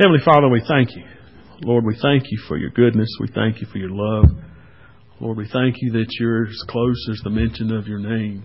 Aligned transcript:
Heavenly 0.00 0.24
Father, 0.24 0.48
we 0.48 0.62
thank 0.66 0.96
you. 0.96 1.04
Lord, 1.62 1.84
we 1.84 1.94
thank 2.00 2.22
you 2.30 2.38
for 2.48 2.56
your 2.56 2.70
goodness. 2.70 3.10
We 3.20 3.28
thank 3.34 3.60
you 3.60 3.66
for 3.70 3.76
your 3.76 3.90
love. 3.90 4.30
Lord, 5.20 5.36
we 5.36 5.46
thank 5.46 5.74
you 5.82 5.92
that 5.92 6.06
you're 6.18 6.46
as 6.46 6.64
close 6.70 7.06
as 7.12 7.20
the 7.22 7.28
mention 7.28 7.70
of 7.70 7.86
your 7.86 7.98
name. 7.98 8.42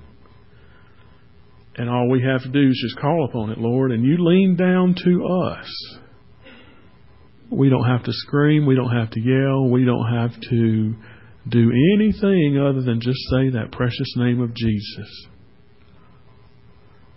And 1.77 1.89
all 1.89 2.09
we 2.09 2.21
have 2.23 2.43
to 2.43 2.49
do 2.49 2.67
is 2.67 2.83
just 2.85 2.99
call 2.99 3.23
upon 3.29 3.51
it, 3.51 3.57
Lord, 3.57 3.93
and 3.93 4.03
you 4.03 4.17
lean 4.19 4.57
down 4.57 4.95
to 5.05 5.25
us. 5.25 5.97
We 7.49 7.69
don't 7.69 7.87
have 7.87 8.03
to 8.03 8.11
scream. 8.11 8.65
We 8.65 8.75
don't 8.75 8.93
have 8.93 9.11
to 9.11 9.21
yell. 9.21 9.69
We 9.69 9.85
don't 9.85 10.11
have 10.13 10.37
to 10.49 10.93
do 11.47 11.71
anything 11.95 12.59
other 12.61 12.81
than 12.81 12.99
just 12.99 13.19
say 13.31 13.51
that 13.51 13.71
precious 13.71 14.13
name 14.17 14.41
of 14.41 14.53
Jesus. 14.55 15.27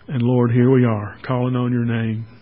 And 0.07 0.21
Lord, 0.21 0.53
here 0.53 0.71
we 0.71 0.85
are, 0.85 1.17
calling 1.27 1.57
on 1.57 1.73
your 1.73 1.83
name. 1.83 2.38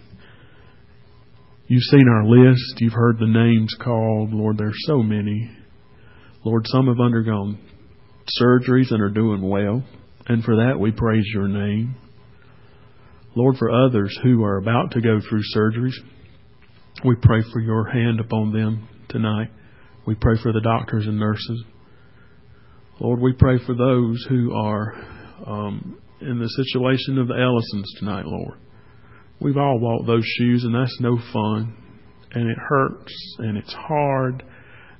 You've 1.70 1.84
seen 1.84 2.08
our 2.08 2.26
list. 2.26 2.80
You've 2.80 2.94
heard 2.94 3.20
the 3.20 3.28
names 3.28 3.75
called. 3.84 4.34
Lord, 4.34 4.58
there's 4.58 4.78
so 4.86 5.04
many. 5.04 5.52
Lord, 6.46 6.66
some 6.68 6.88
have 6.88 7.02
undergone 7.02 7.60
surgeries 8.42 8.92
and 8.92 9.02
are 9.02 9.10
doing 9.10 9.42
well. 9.42 9.84
And 10.28 10.44
for 10.46 10.56
that, 10.58 10.80
we 10.80 10.92
praise 10.92 11.25
your 11.34 11.50
name. 11.50 11.96
Lord, 13.36 13.58
for 13.58 13.70
others 13.70 14.18
who 14.24 14.44
are 14.46 14.58
about 14.58 14.92
to 14.92 15.02
go 15.02 15.20
through 15.20 15.44
surgeries, 15.54 15.96
we 17.04 17.16
pray 17.22 17.42
for 17.52 17.60
your 17.60 17.89
hand 17.89 18.22
upon 18.22 18.54
them 18.54 18.88
tonight. 19.10 19.50
We 20.06 20.16
pray 20.16 20.36
for 20.42 20.54
the 20.54 20.61
doctors 20.61 21.06
and 21.06 21.20
nurses. 21.20 21.64
Lord, 23.02 23.20
we 23.20 23.34
pray 23.34 23.60
for 23.66 23.75
those 23.75 24.25
who 24.30 24.56
are 24.56 24.94
um, 25.46 26.02
in 26.22 26.39
the 26.39 26.47
situation 26.47 27.20
of 27.20 27.28
the 27.28 27.36
Ellisons 27.36 27.94
tonight, 28.00 28.25
Lord. 28.25 28.58
We've 29.39 29.57
all 29.57 29.79
walked 29.79 30.07
those 30.07 30.25
shoes, 30.37 30.64
and 30.64 30.73
that's 30.73 30.97
no 31.00 31.18
fun. 31.32 31.75
And 32.31 32.50
it 32.50 32.58
hurts, 32.58 33.36
and 33.39 33.58
it's 33.58 33.73
hard, 33.73 34.44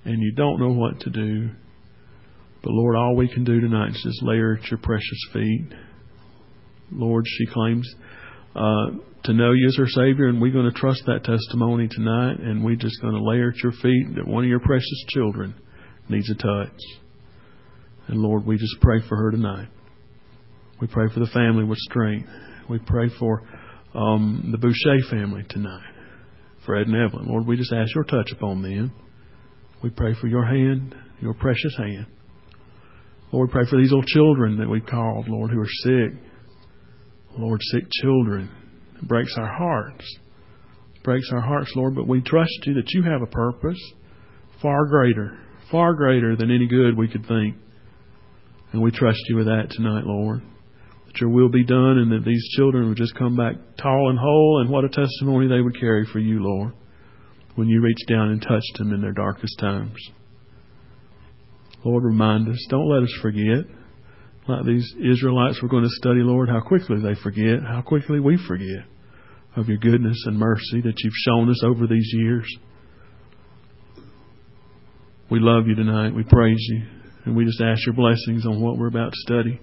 and 0.06 0.22
you 0.22 0.34
don't 0.34 0.60
know 0.60 0.72
what 0.72 1.00
to 1.02 1.10
do. 1.10 1.50
But 2.64 2.72
Lord, 2.72 2.96
all 2.96 3.16
we 3.16 3.28
can 3.28 3.44
do 3.44 3.60
tonight 3.60 3.90
is 3.90 4.02
just 4.04 4.24
lay 4.24 4.38
her 4.38 4.58
at 4.58 4.70
your 4.70 4.80
precious 4.80 5.30
feet. 5.34 5.74
Lord, 6.92 7.26
she 7.28 7.46
claims 7.48 7.88
uh, 8.56 8.92
to 9.26 9.34
know 9.34 9.52
you 9.52 9.68
as 9.68 9.78
her 9.78 9.88
Savior, 9.88 10.28
and 10.28 10.42
we're 10.42 10.54
going 10.54 10.72
to 10.72 10.80
trust 10.80 11.04
that 11.06 11.24
testimony 11.24 11.88
tonight, 11.90 12.40
and 12.40 12.64
we're 12.64 12.76
just 12.76 13.02
going 13.02 13.14
to 13.14 13.24
lay 13.24 13.38
her 13.38 13.50
at 13.50 13.58
your 13.58 13.74
feet 13.74 14.16
that 14.16 14.28
one 14.28 14.44
of 14.44 14.50
your 14.50 14.60
precious 14.60 15.06
children 15.10 15.54
needs 16.10 16.30
a 16.30 16.36
touch. 16.36 16.80
And 18.08 18.22
Lord, 18.22 18.46
we 18.46 18.58
just 18.58 18.80
pray 18.80 19.02
for 19.08 19.18
her 19.18 19.32
tonight. 19.32 19.68
We 20.80 20.88
pray 20.88 21.08
for 21.14 21.20
the 21.20 21.28
family 21.28 21.66
with 21.66 21.78
strength. 21.80 22.30
We 22.70 22.80
pray 22.80 23.10
for 23.20 23.44
um, 23.98 24.50
the 24.52 24.58
Boucher 24.60 25.10
family 25.10 25.44
tonight, 25.50 25.92
Fred 26.66 26.88
and 26.88 26.96
Evelyn. 26.96 27.28
Lord, 27.28 27.48
we 27.48 27.58
just 27.58 27.74
ask 27.74 27.94
your 27.96 28.04
touch 28.04 28.32
upon 28.32 28.62
them. 28.62 28.94
We 29.84 29.90
pray 29.90 30.14
for 30.22 30.28
your 30.28 30.46
hand, 30.46 30.96
your 31.20 31.34
precious 31.34 31.76
hand. 31.78 32.06
Lord, 33.32 33.50
we 33.50 33.54
pray 33.54 33.66
for 33.70 33.78
these 33.78 33.92
little 33.92 34.06
children 34.06 34.60
that 34.60 34.70
we've 34.70 34.86
called, 34.86 35.28
Lord, 35.28 35.52
who 35.52 35.60
are 35.60 35.68
sick. 35.68 36.20
Lord, 37.38 37.60
sick 37.72 37.84
children. 38.02 38.50
It 39.02 39.08
breaks 39.08 39.36
our 39.38 39.52
hearts. 39.52 40.06
It 40.96 41.04
breaks 41.04 41.30
our 41.34 41.42
hearts, 41.42 41.72
Lord, 41.76 41.96
but 41.96 42.08
we 42.08 42.22
trust 42.22 42.52
you 42.66 42.76
that 42.76 42.92
you 42.92 43.04
have 43.04 43.22
a 43.22 43.28
purpose 43.28 43.80
far 44.62 44.86
greater, 44.86 45.40
far 45.72 45.94
greater 45.96 46.36
than 46.36 46.52
any 46.52 46.68
good 46.68 46.96
we 46.96 47.08
could 47.08 47.26
think. 47.28 47.56
And 48.72 48.82
we 48.82 48.92
trust 48.92 49.20
you 49.28 49.38
with 49.38 49.46
that 49.48 49.72
tonight, 49.72 50.04
Lord. 50.06 50.42
Your 51.20 51.30
will 51.30 51.50
be 51.50 51.66
done 51.66 51.98
and 51.98 52.12
that 52.12 52.26
these 52.26 52.48
children 52.56 52.90
would 52.90 52.98
just 52.98 53.16
come 53.16 53.36
back 53.36 53.56
tall 53.82 54.10
and 54.10 54.20
whole, 54.20 54.62
and 54.62 54.70
what 54.70 54.86
a 54.86 54.90
testimony 54.90 55.48
they 55.48 55.62
would 55.62 55.80
carry 55.80 56.06
for 56.06 56.20
you, 56.20 56.44
Lord, 56.44 56.74
when 57.56 57.68
you 57.68 57.82
reached 57.82 58.08
down 58.08 58.30
and 58.30 58.42
touched 58.42 58.78
them 58.78 58.94
in 58.94 59.02
their 59.02 59.14
darkest 59.14 59.58
times. 59.60 59.98
Lord, 61.84 62.04
remind 62.04 62.50
us. 62.50 62.66
Don't 62.70 62.90
let 62.90 63.04
us 63.04 63.14
forget. 63.22 63.66
Like 64.48 64.66
these 64.66 64.96
Israelites 65.00 65.60
we're 65.62 65.70
going 65.70 65.84
to 65.84 65.90
study, 65.90 66.22
Lord, 66.22 66.50
how 66.50 66.62
quickly 66.62 67.02
they 67.02 67.16
forget, 67.22 67.60
how 67.68 67.82
quickly 67.82 68.20
we 68.20 68.38
forget 68.48 68.86
of 69.56 69.68
your 69.68 69.78
goodness 69.78 70.24
and 70.26 70.38
mercy 70.38 70.82
that 70.82 70.94
you've 71.04 71.14
shown 71.26 71.50
us 71.50 71.64
over 71.64 71.88
these 71.88 72.10
years. 72.14 72.48
We 75.30 75.40
love 75.40 75.68
you 75.68 75.76
tonight. 75.76 76.16
We 76.16 76.24
praise 76.24 76.64
you. 76.70 76.84
And 77.26 77.36
we 77.36 77.44
just 77.44 77.60
ask 77.60 77.86
your 77.86 77.96
blessings 77.96 78.46
on 78.46 78.62
what 78.62 78.78
we're 78.78 78.88
about 78.88 79.12
to 79.12 79.18
study. 79.20 79.60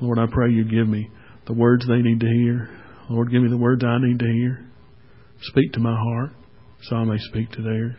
Lord, 0.00 0.18
I 0.18 0.26
pray 0.30 0.50
you 0.50 0.64
give 0.64 0.88
me 0.88 1.10
the 1.46 1.52
words 1.52 1.86
they 1.86 2.00
need 2.00 2.20
to 2.20 2.26
hear. 2.26 2.70
Lord, 3.08 3.30
give 3.30 3.42
me 3.42 3.50
the 3.50 3.56
words 3.56 3.84
I 3.84 3.98
need 3.98 4.18
to 4.18 4.26
hear. 4.26 4.66
Speak 5.42 5.72
to 5.72 5.80
my 5.80 5.96
heart 5.96 6.30
so 6.82 6.96
I 6.96 7.04
may 7.04 7.18
speak 7.18 7.50
to 7.52 7.62
theirs. 7.62 7.96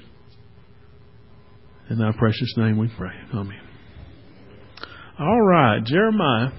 In 1.89 2.00
thy 2.00 2.12
precious 2.17 2.53
name 2.57 2.78
we 2.78 2.89
pray. 2.97 3.13
Amen. 3.34 3.59
All 5.19 5.41
right, 5.41 5.84
Jeremiah. 5.84 6.51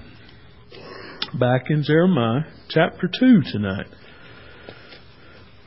Back 1.39 1.63
in 1.69 1.83
Jeremiah 1.83 2.43
chapter 2.69 3.09
2 3.19 3.41
tonight. 3.51 3.87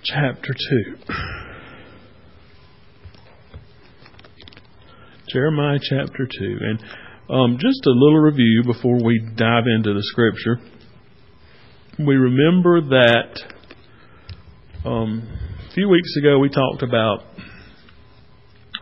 Chapter 0.04 0.54
2. 0.54 0.96
Jeremiah 5.28 5.80
chapter 5.82 6.28
2. 6.38 6.58
And 6.60 6.84
um, 7.28 7.58
just 7.58 7.84
a 7.86 7.90
little 7.90 8.20
review 8.20 8.62
before 8.64 9.02
we 9.02 9.18
dive 9.36 9.64
into 9.66 9.92
the 9.94 10.02
scripture. 10.02 10.58
We 11.98 12.14
remember 12.14 12.80
that 12.82 13.40
um, 14.84 15.28
a 15.68 15.74
few 15.74 15.88
weeks 15.88 16.14
ago 16.18 16.38
we 16.38 16.50
talked 16.50 16.82
about, 16.82 17.24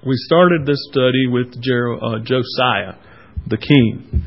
we 0.06 0.14
started 0.16 0.66
this 0.66 0.76
study 0.90 1.26
with 1.26 1.62
Jer- 1.62 1.94
uh, 1.94 2.18
Josiah, 2.18 2.98
the 3.46 3.56
king. 3.56 4.24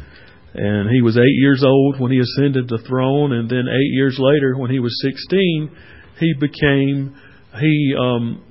And 0.55 0.89
he 0.89 1.03
was 1.03 1.17
eight 1.17 1.39
years 1.39 1.63
old 1.63 1.99
when 1.99 2.11
he 2.11 2.17
ascended 2.17 2.67
the 2.67 2.83
throne, 2.87 3.33
and 3.33 3.47
then 3.47 3.65
eight 3.67 3.93
years 3.93 4.17
later, 4.19 4.57
when 4.57 4.71
he 4.71 4.79
was 4.79 4.99
16, 5.03 5.69
he 6.19 6.33
became, 6.39 7.15
he 7.59 7.93
um, 7.99 8.43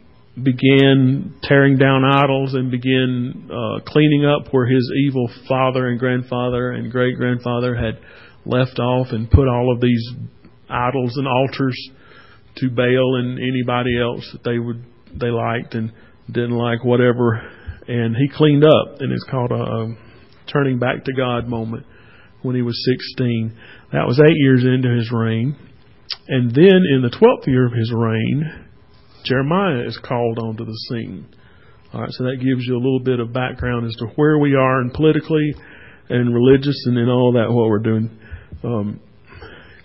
began 0.42 1.34
tearing 1.42 1.78
down 1.78 2.04
idols 2.04 2.52
and 2.54 2.70
began 2.70 3.50
uh, 3.50 3.80
cleaning 3.86 4.26
up 4.26 4.52
where 4.52 4.66
his 4.66 4.92
evil 5.06 5.30
father 5.48 5.88
and 5.88 5.98
grandfather 5.98 6.72
and 6.72 6.92
great 6.92 7.16
grandfather 7.16 7.74
had 7.74 7.98
left 8.44 8.78
off 8.78 9.08
and 9.10 9.30
put 9.30 9.48
all 9.48 9.72
of 9.74 9.80
these 9.80 10.02
idols 10.68 11.16
and 11.16 11.26
altars 11.26 11.76
to 12.56 12.70
Baal 12.70 13.16
and 13.16 13.38
anybody 13.38 13.98
else 13.98 14.28
that 14.32 14.44
they 14.44 14.58
would 14.58 14.84
they 15.18 15.28
liked 15.28 15.74
and 15.74 15.92
didn't 16.30 16.56
like 16.56 16.84
whatever. 16.84 17.40
And 17.88 18.14
he 18.14 18.28
cleaned 18.28 18.64
up 18.64 19.00
and 19.00 19.12
it's 19.12 19.26
called 19.30 19.52
a, 19.52 19.54
a 19.54 19.96
turning 20.52 20.78
back 20.78 21.04
to 21.04 21.12
God 21.12 21.48
moment 21.48 21.86
when 22.42 22.54
he 22.54 22.62
was 22.62 22.76
16 23.16 23.56
that 23.92 24.06
was 24.06 24.20
8 24.20 24.32
years 24.36 24.64
into 24.64 24.94
his 24.94 25.10
reign. 25.10 25.56
And 26.28 26.54
then 26.54 26.82
in 26.94 27.02
the 27.02 27.16
12th 27.16 27.46
year 27.46 27.66
of 27.66 27.72
his 27.72 27.92
reign 27.94 28.65
Jeremiah 29.26 29.86
is 29.86 29.98
called 30.02 30.38
onto 30.38 30.64
the 30.64 30.78
scene. 30.88 31.26
All 31.92 32.00
right, 32.00 32.10
so 32.12 32.24
that 32.24 32.36
gives 32.36 32.66
you 32.66 32.74
a 32.74 32.82
little 32.82 33.00
bit 33.00 33.20
of 33.20 33.32
background 33.32 33.86
as 33.86 33.94
to 33.96 34.06
where 34.16 34.38
we 34.38 34.54
are 34.54 34.80
and 34.80 34.92
politically 34.92 35.54
and 36.08 36.34
religious 36.34 36.76
and 36.86 36.98
in 36.98 37.08
all 37.08 37.32
that 37.32 37.52
what 37.52 37.68
we're 37.68 37.78
doing. 37.78 38.10
Um, 38.62 39.00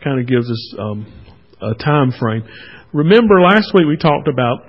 kind 0.04 0.20
of 0.20 0.28
gives 0.28 0.50
us 0.50 0.76
um, 0.80 1.06
a 1.62 1.74
time 1.76 2.12
frame. 2.20 2.44
Remember 2.94 3.42
last 3.42 3.72
week 3.74 3.86
we 3.88 3.98
talked 3.98 4.28
about 4.28 4.66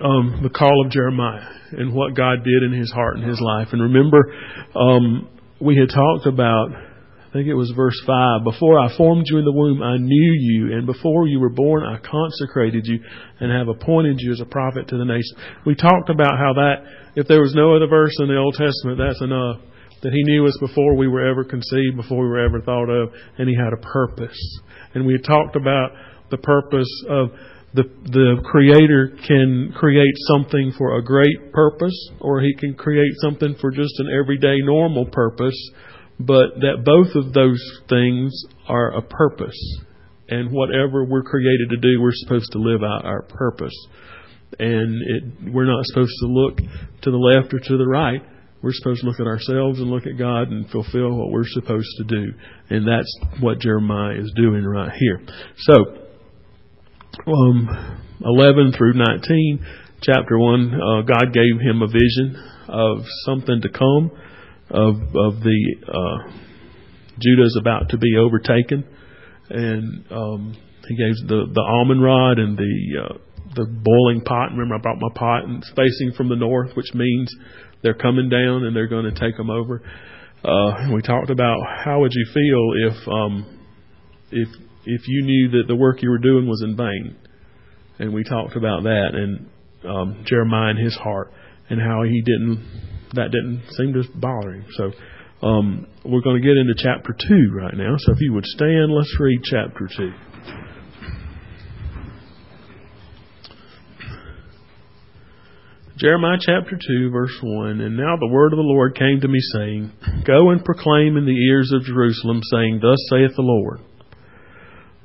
um, 0.00 0.40
the 0.42 0.50
call 0.50 0.84
of 0.84 0.92
Jeremiah 0.92 1.48
and 1.72 1.94
what 1.94 2.14
God 2.14 2.44
did 2.44 2.62
in 2.62 2.78
his 2.78 2.90
heart 2.92 3.16
and 3.16 3.28
his 3.28 3.40
life. 3.40 3.68
And 3.72 3.82
remember, 3.82 4.34
um, 4.74 5.28
we 5.60 5.76
had 5.76 5.88
talked 5.88 6.26
about 6.26 6.68
think 7.34 7.48
it 7.48 7.58
was 7.58 7.72
verse 7.74 8.00
5. 8.06 8.44
Before 8.44 8.78
I 8.78 8.96
formed 8.96 9.26
you 9.26 9.38
in 9.38 9.44
the 9.44 9.52
womb, 9.52 9.82
I 9.82 9.98
knew 9.98 10.32
you, 10.38 10.78
and 10.78 10.86
before 10.86 11.26
you 11.26 11.40
were 11.40 11.50
born, 11.50 11.82
I 11.82 11.98
consecrated 11.98 12.86
you 12.86 13.00
and 13.40 13.50
have 13.50 13.66
appointed 13.66 14.20
you 14.20 14.30
as 14.30 14.40
a 14.40 14.46
prophet 14.46 14.86
to 14.88 14.96
the 14.96 15.04
nation. 15.04 15.34
We 15.66 15.74
talked 15.74 16.10
about 16.10 16.38
how 16.38 16.54
that, 16.54 16.86
if 17.16 17.26
there 17.26 17.42
was 17.42 17.52
no 17.52 17.74
other 17.74 17.88
verse 17.88 18.14
in 18.20 18.28
the 18.28 18.38
Old 18.38 18.54
Testament, 18.54 19.02
that's 19.02 19.20
enough. 19.20 19.58
That 20.02 20.12
He 20.12 20.22
knew 20.30 20.46
us 20.46 20.56
before 20.60 20.94
we 20.94 21.08
were 21.08 21.26
ever 21.26 21.42
conceived, 21.42 21.96
before 21.96 22.22
we 22.22 22.28
were 22.28 22.44
ever 22.44 22.60
thought 22.60 22.88
of, 22.88 23.10
and 23.36 23.48
He 23.48 23.56
had 23.56 23.72
a 23.72 23.82
purpose. 23.82 24.38
And 24.94 25.04
we 25.04 25.18
talked 25.18 25.56
about 25.56 25.90
the 26.30 26.38
purpose 26.38 26.90
of 27.10 27.30
the 27.74 27.82
the 28.04 28.38
creator 28.44 29.18
can 29.26 29.74
create 29.74 30.14
something 30.30 30.72
for 30.78 30.98
a 30.98 31.02
great 31.02 31.52
purpose 31.52 32.10
or 32.20 32.40
he 32.40 32.54
can 32.54 32.72
create 32.74 33.12
something 33.16 33.56
for 33.60 33.72
just 33.72 33.98
an 33.98 34.06
everyday 34.16 34.58
normal 34.62 35.06
purpose 35.06 35.58
but 36.26 36.60
that 36.60 36.84
both 36.84 37.14
of 37.14 37.32
those 37.32 37.62
things 37.88 38.32
are 38.68 38.96
a 38.96 39.02
purpose. 39.02 39.58
And 40.28 40.50
whatever 40.50 41.04
we're 41.04 41.22
created 41.22 41.70
to 41.70 41.76
do, 41.76 42.00
we're 42.00 42.12
supposed 42.14 42.52
to 42.52 42.58
live 42.58 42.82
out 42.82 43.04
our 43.04 43.22
purpose. 43.22 43.74
And 44.58 45.02
it, 45.02 45.52
we're 45.52 45.66
not 45.66 45.84
supposed 45.84 46.14
to 46.20 46.26
look 46.26 46.58
to 47.02 47.10
the 47.10 47.16
left 47.16 47.52
or 47.52 47.58
to 47.58 47.76
the 47.76 47.86
right. 47.86 48.22
We're 48.62 48.72
supposed 48.72 49.02
to 49.02 49.06
look 49.06 49.20
at 49.20 49.26
ourselves 49.26 49.78
and 49.80 49.90
look 49.90 50.06
at 50.06 50.16
God 50.16 50.48
and 50.48 50.68
fulfill 50.70 51.14
what 51.14 51.30
we're 51.30 51.46
supposed 51.46 51.90
to 51.98 52.04
do. 52.04 52.32
And 52.70 52.88
that's 52.88 53.14
what 53.40 53.58
Jeremiah 53.58 54.16
is 54.18 54.32
doing 54.34 54.64
right 54.64 54.90
here. 54.98 55.20
So, 55.58 55.74
um, 57.26 58.00
11 58.24 58.72
through 58.72 58.94
19, 58.94 59.66
chapter 60.00 60.38
1, 60.38 60.74
uh, 60.74 61.02
God 61.02 61.34
gave 61.34 61.60
him 61.60 61.82
a 61.82 61.86
vision 61.86 62.42
of 62.68 63.04
something 63.26 63.60
to 63.60 63.68
come, 63.68 64.10
of, 64.74 64.94
of 65.14 65.40
the, 65.40 65.76
uh, 65.86 66.32
Judah 67.18 67.44
is 67.44 67.56
about 67.60 67.90
to 67.90 67.98
be 67.98 68.16
overtaken, 68.18 68.84
and, 69.48 70.04
um, 70.10 70.56
he 70.88 70.96
gave 70.96 71.14
the, 71.28 71.46
the 71.52 71.60
almond 71.60 72.02
rod 72.02 72.38
and 72.38 72.58
the, 72.58 72.74
uh, 73.00 73.18
the 73.54 73.64
boiling 73.64 74.22
pot. 74.22 74.50
Remember, 74.50 74.74
I 74.74 74.78
brought 74.78 74.98
my 75.00 75.08
pot 75.14 75.44
and 75.44 75.62
it's 75.62 75.70
facing 75.70 76.12
from 76.16 76.28
the 76.28 76.36
north, 76.36 76.76
which 76.76 76.92
means 76.94 77.34
they're 77.82 77.94
coming 77.94 78.28
down 78.28 78.64
and 78.64 78.76
they're 78.76 78.88
going 78.88 79.04
to 79.04 79.18
take 79.18 79.36
them 79.36 79.50
over. 79.50 79.82
Uh, 80.44 80.92
we 80.92 81.00
talked 81.00 81.30
about 81.30 81.56
how 81.84 82.00
would 82.00 82.12
you 82.12 82.26
feel 82.34 82.92
if, 82.92 83.08
um, 83.08 83.60
if, 84.30 84.48
if 84.84 85.08
you 85.08 85.22
knew 85.24 85.50
that 85.52 85.64
the 85.68 85.76
work 85.76 86.02
you 86.02 86.10
were 86.10 86.18
doing 86.18 86.46
was 86.46 86.62
in 86.62 86.76
vain 86.76 87.16
and 87.98 88.12
we 88.12 88.24
talked 88.24 88.56
about 88.56 88.82
that 88.82 89.10
and 89.14 89.48
um, 89.88 90.24
Jeremiah 90.26 90.70
and 90.70 90.78
his 90.78 90.94
heart 90.96 91.32
and 91.70 91.80
how 91.80 92.02
he 92.02 92.20
didn't 92.20 92.93
that 93.14 93.30
didn't 93.30 93.62
seem 93.72 93.92
to 93.94 94.04
bother 94.14 94.52
him. 94.52 94.66
So 94.76 94.92
um, 95.46 95.86
we're 96.04 96.22
going 96.22 96.40
to 96.40 96.46
get 96.46 96.56
into 96.56 96.74
chapter 96.76 97.14
two 97.16 97.52
right 97.54 97.74
now. 97.74 97.96
So 97.98 98.12
if 98.12 98.18
you 98.20 98.32
would 98.32 98.46
stand, 98.46 98.92
let's 98.92 99.14
read 99.18 99.40
chapter 99.44 99.88
two. 99.96 100.12
Jeremiah 105.96 106.38
chapter 106.40 106.76
2, 106.76 107.10
verse 107.10 107.38
1 107.40 107.80
And 107.80 107.96
now 107.96 108.16
the 108.18 108.28
word 108.28 108.52
of 108.52 108.56
the 108.56 108.66
Lord 108.66 108.98
came 108.98 109.20
to 109.20 109.28
me, 109.28 109.38
saying, 109.54 109.92
Go 110.26 110.50
and 110.50 110.64
proclaim 110.64 111.16
in 111.16 111.24
the 111.24 111.46
ears 111.48 111.70
of 111.72 111.84
Jerusalem, 111.84 112.40
saying, 112.50 112.80
Thus 112.82 112.98
saith 113.08 113.36
the 113.36 113.46
Lord. 113.46 113.78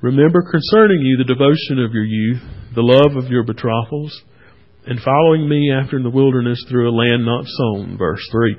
Remember 0.02 0.42
concerning 0.42 1.02
you 1.02 1.16
the 1.18 1.32
devotion 1.32 1.78
of 1.86 1.94
your 1.94 2.04
youth, 2.04 2.42
the 2.74 2.82
love 2.82 3.16
of 3.24 3.30
your 3.30 3.44
betrothals, 3.44 4.20
and 4.90 5.00
following 5.02 5.48
me 5.48 5.72
after 5.72 5.98
in 5.98 6.04
the 6.04 6.10
wilderness 6.10 6.66
through 6.68 6.90
a 6.90 6.98
land 6.98 7.24
not 7.24 7.46
sown. 7.46 7.96
Verse 7.96 8.26
3. 8.32 8.58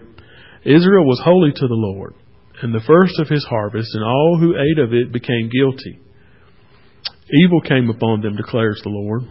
Israel 0.62 1.04
was 1.04 1.20
holy 1.24 1.50
to 1.50 1.66
the 1.66 1.74
Lord, 1.74 2.14
and 2.62 2.72
the 2.72 2.86
first 2.86 3.18
of 3.18 3.26
his 3.26 3.44
harvest, 3.50 3.90
and 3.94 4.04
all 4.04 4.38
who 4.38 4.54
ate 4.54 4.78
of 4.78 4.94
it 4.94 5.10
became 5.10 5.50
guilty. 5.50 5.98
Evil 7.34 7.60
came 7.60 7.90
upon 7.90 8.20
them, 8.22 8.36
declares 8.36 8.80
the 8.84 8.94
Lord. 8.94 9.22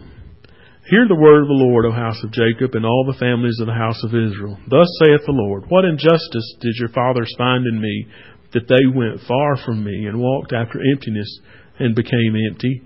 Hear 0.92 1.07
the 1.07 1.16
word 1.16 1.44
of 1.44 1.48
the 1.48 1.63
Lord, 1.63 1.86
O 1.86 1.92
house 1.92 2.19
of 2.22 2.36
Jacob, 2.36 2.75
and 2.75 2.86
all 2.86 3.06
the 3.07 3.19
families 3.19 3.60
of 3.62 3.68
the 3.68 3.80
house 3.80 4.04
of 4.04 4.12
Israel. 4.12 4.57
Thus 4.68 4.90
saith 5.00 5.24
the 5.24 5.31
Lord, 5.31 5.69
What 5.69 5.86
injustice 5.86 6.56
did 6.60 6.75
your 6.80 6.90
fathers 6.90 7.31
find 7.38 7.63
in 7.66 7.80
me, 7.80 8.07
that 8.52 8.68
they 8.68 8.92
went 8.92 9.22
far 9.24 9.56
from 9.63 9.86
me, 9.86 10.04
and 10.04 10.19
walked 10.19 10.52
after 10.52 10.84
emptiness, 10.84 11.31
and 11.80 11.95
became 11.95 12.36
empty? 12.52 12.81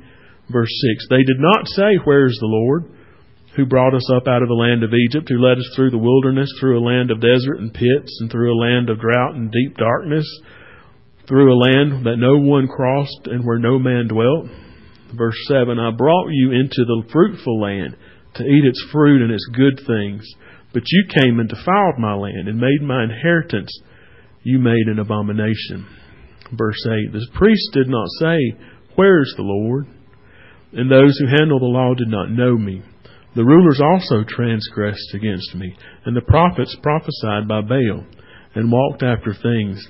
Verse 0.52 0.70
6 1.00 1.08
They 1.10 1.24
did 1.24 1.40
not 1.40 1.66
say, 1.70 1.98
Where 2.04 2.28
is 2.28 2.38
the 2.38 2.46
Lord? 2.46 2.94
Who 3.56 3.66
brought 3.66 3.94
us 3.94 4.10
up 4.12 4.28
out 4.28 4.42
of 4.42 4.48
the 4.48 4.56
land 4.56 4.84
of 4.84 4.94
Egypt, 4.94 5.30
who 5.30 5.38
led 5.38 5.60
us 5.60 5.70
through 5.76 5.92
the 5.92 5.98
wilderness, 5.98 6.50
through 6.60 6.80
a 6.80 6.88
land 6.88 7.12
of 7.12 7.22
desert 7.22 7.60
and 7.60 7.74
pits, 7.74 8.18
and 8.20 8.32
through 8.32 8.52
a 8.52 8.58
land 8.58 8.90
of 8.90 9.00
drought 9.00 9.36
and 9.36 9.52
deep 9.52 9.78
darkness, 9.78 10.26
through 11.28 11.54
a 11.54 11.62
land 11.62 12.06
that 12.06 12.18
no 12.18 12.38
one 12.38 12.68
crossed 12.68 13.28
and 13.28 13.46
where 13.46 13.60
no 13.60 13.78
man 13.78 14.08
dwelt. 14.08 14.48
Verse 15.16 15.38
7 15.48 15.78
I 15.78 15.92
brought 15.92 16.30
you 16.32 16.52
into 16.52 16.84
the 16.84 17.04
fruitful 17.12 17.62
land 17.62 17.96
to 18.36 18.44
eat 18.44 18.66
its 18.66 18.84
fruit 18.92 19.22
and 19.22 19.32
its 19.32 19.48
good 19.54 19.80
things, 19.86 20.28
but 20.74 20.84
you 20.88 21.06
came 21.22 21.40
and 21.40 21.48
defiled 21.48 22.00
my 22.00 22.16
land 22.16 22.48
and 22.48 22.60
made 22.60 22.82
my 22.82 23.04
inheritance 23.04 23.72
you 24.44 24.60
made 24.60 24.88
an 24.88 25.00
abomination. 25.00 25.86
Verse 26.52 26.86
8 26.86 27.12
The 27.14 27.28
priests 27.34 27.70
did 27.74 27.88
not 27.88 28.08
say, 28.20 28.38
Where 28.96 29.22
is 29.22 29.34
the 29.38 29.44
Lord? 29.44 29.88
And 30.74 30.92
those 30.92 31.18
who 31.20 31.28
handle 31.28 31.60
the 31.60 31.66
law 31.66 31.94
did 31.94 32.08
not 32.08 32.32
know 32.32 32.58
me. 32.58 32.82
The 33.36 33.44
rulers 33.44 33.82
also 33.82 34.24
transgressed 34.28 35.14
against 35.16 35.56
me, 35.56 35.76
and 36.06 36.16
the 36.16 36.22
prophets 36.22 36.76
prophesied 36.84 37.48
by 37.48 37.62
Baal, 37.62 38.06
and 38.54 38.72
walked 38.72 39.02
after 39.02 39.34
things 39.34 39.88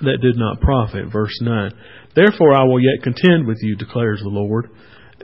that 0.00 0.22
did 0.22 0.36
not 0.36 0.60
profit. 0.60 1.12
Verse 1.12 1.36
9. 1.42 1.72
Therefore 2.14 2.54
I 2.54 2.64
will 2.64 2.80
yet 2.80 3.02
contend 3.02 3.46
with 3.46 3.58
you, 3.60 3.76
declares 3.76 4.20
the 4.22 4.30
Lord, 4.30 4.70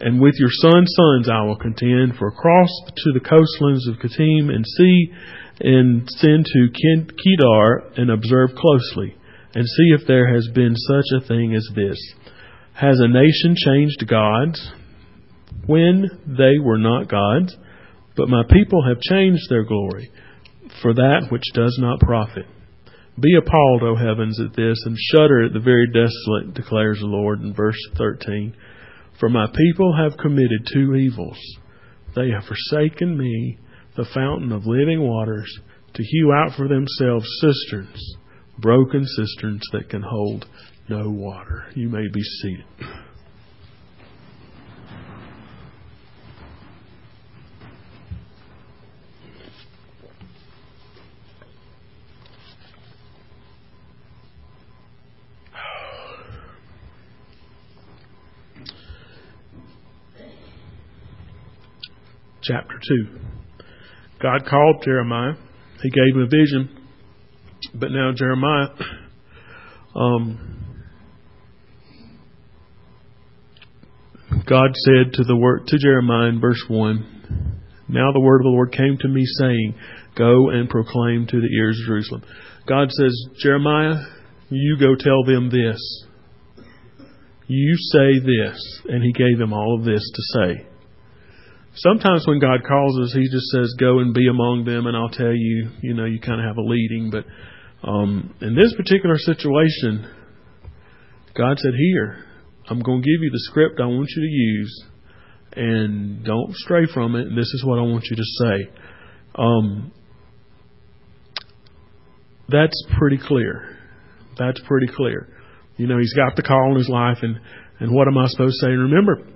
and 0.00 0.20
with 0.20 0.34
your 0.38 0.50
sons' 0.50 0.92
sons 0.96 1.28
I 1.30 1.42
will 1.44 1.56
contend, 1.56 2.16
for 2.18 2.30
cross 2.30 2.68
to 2.88 3.12
the 3.12 3.24
coastlands 3.24 3.88
of 3.88 3.96
Kittim 3.96 4.50
and 4.50 4.64
see 4.66 5.12
and 5.60 6.08
send 6.10 6.44
to 6.44 6.68
Kedar 6.68 7.92
and 7.96 8.10
observe 8.10 8.50
closely, 8.56 9.16
and 9.54 9.64
see 9.64 9.94
if 9.98 10.06
there 10.06 10.34
has 10.34 10.48
been 10.54 10.74
such 10.74 11.22
a 11.22 11.26
thing 11.26 11.54
as 11.54 11.66
this. 11.74 11.98
Has 12.74 12.98
a 12.98 13.08
nation 13.08 13.54
changed 13.56 14.06
gods 14.08 14.72
when 15.66 16.04
they 16.26 16.58
were 16.62 16.78
not 16.78 17.08
gods? 17.08 17.56
But 18.16 18.28
my 18.28 18.42
people 18.50 18.86
have 18.86 19.00
changed 19.00 19.42
their 19.48 19.64
glory 19.64 20.10
for 20.82 20.94
that 20.94 21.26
which 21.30 21.44
does 21.54 21.76
not 21.80 22.00
profit. 22.00 22.46
Be 23.20 23.36
appalled, 23.36 23.82
O 23.82 23.94
heavens, 23.94 24.40
at 24.40 24.56
this, 24.56 24.78
and 24.84 24.96
shudder 24.98 25.44
at 25.44 25.52
the 25.52 25.60
very 25.60 25.86
desolate, 25.86 26.54
declares 26.54 26.98
the 26.98 27.06
Lord 27.06 27.40
in 27.40 27.54
verse 27.54 27.78
13. 27.96 28.54
For 29.20 29.28
my 29.28 29.46
people 29.46 29.96
have 29.96 30.18
committed 30.18 30.68
two 30.72 30.94
evils. 30.96 31.38
They 32.16 32.30
have 32.30 32.44
forsaken 32.44 33.16
me, 33.16 33.58
the 33.96 34.06
fountain 34.12 34.50
of 34.50 34.66
living 34.66 35.00
waters, 35.00 35.60
to 35.94 36.02
hew 36.02 36.32
out 36.32 36.56
for 36.56 36.66
themselves 36.66 37.26
cisterns, 37.40 38.16
broken 38.58 39.04
cisterns 39.06 39.62
that 39.72 39.88
can 39.88 40.02
hold 40.02 40.46
no 40.88 41.08
water. 41.08 41.66
You 41.74 41.88
may 41.88 42.08
be 42.12 42.22
seated. 42.42 42.64
Chapter 62.44 62.78
2. 62.88 63.18
God 64.20 64.44
called 64.46 64.82
Jeremiah. 64.84 65.32
He 65.82 65.88
gave 65.88 66.14
him 66.14 66.22
a 66.22 66.26
vision. 66.26 66.86
But 67.74 67.90
now 67.90 68.12
Jeremiah 68.14 68.68
um, 69.94 70.64
God 74.46 74.72
said 74.74 75.14
to 75.14 75.24
the 75.24 75.36
word 75.36 75.66
to 75.68 75.78
Jeremiah 75.78 76.28
in 76.28 76.40
verse 76.40 76.62
one, 76.68 77.62
Now 77.88 78.12
the 78.12 78.20
word 78.20 78.40
of 78.40 78.44
the 78.44 78.50
Lord 78.50 78.72
came 78.72 78.98
to 79.00 79.08
me, 79.08 79.24
saying, 79.40 79.74
Go 80.14 80.50
and 80.50 80.68
proclaim 80.68 81.26
to 81.26 81.40
the 81.40 81.56
ears 81.56 81.80
of 81.80 81.86
Jerusalem. 81.86 82.24
God 82.66 82.90
says, 82.90 83.12
Jeremiah, 83.38 84.04
you 84.50 84.76
go 84.78 84.94
tell 84.98 85.24
them 85.24 85.48
this. 85.48 85.80
You 87.46 87.74
say 87.92 88.18
this. 88.18 88.80
And 88.88 89.02
he 89.02 89.12
gave 89.12 89.40
him 89.40 89.54
all 89.54 89.78
of 89.78 89.84
this 89.86 90.02
to 90.02 90.22
say. 90.38 90.73
Sometimes 91.76 92.26
when 92.26 92.38
God 92.38 92.60
calls 92.66 92.98
us, 93.00 93.12
He 93.14 93.28
just 93.28 93.46
says, 93.48 93.74
"Go 93.78 93.98
and 93.98 94.14
be 94.14 94.28
among 94.28 94.64
them," 94.64 94.86
and 94.86 94.96
I'll 94.96 95.08
tell 95.08 95.34
you. 95.34 95.70
You 95.82 95.94
know, 95.94 96.04
you 96.04 96.20
kind 96.20 96.40
of 96.40 96.46
have 96.46 96.56
a 96.56 96.62
leading, 96.62 97.10
but 97.10 97.24
um, 97.86 98.34
in 98.40 98.54
this 98.54 98.74
particular 98.74 99.18
situation, 99.18 100.08
God 101.36 101.58
said, 101.58 101.72
"Here, 101.76 102.24
I'm 102.68 102.80
going 102.80 103.02
to 103.02 103.06
give 103.06 103.22
you 103.22 103.30
the 103.30 103.40
script 103.50 103.80
I 103.80 103.86
want 103.86 104.08
you 104.16 104.22
to 104.22 104.28
use, 104.28 104.84
and 105.56 106.24
don't 106.24 106.54
stray 106.54 106.86
from 106.92 107.14
it. 107.16 107.26
And 107.26 107.36
this 107.36 107.52
is 107.54 107.64
what 107.64 107.78
I 107.78 107.82
want 107.82 108.04
you 108.10 108.16
to 108.16 108.22
say. 108.22 108.80
Um, 109.34 109.92
that's 112.48 112.84
pretty 112.98 113.18
clear. 113.18 113.76
That's 114.38 114.60
pretty 114.66 114.88
clear. 114.94 115.28
You 115.76 115.86
know, 115.86 115.98
he's 115.98 116.14
got 116.14 116.36
the 116.36 116.42
call 116.42 116.70
in 116.70 116.76
his 116.76 116.88
life, 116.88 117.18
and 117.22 117.40
and 117.80 117.92
what 117.92 118.06
am 118.08 118.16
I 118.16 118.26
supposed 118.28 118.60
to 118.60 118.66
say? 118.66 118.72
And 118.72 118.82
remember, 118.82 119.26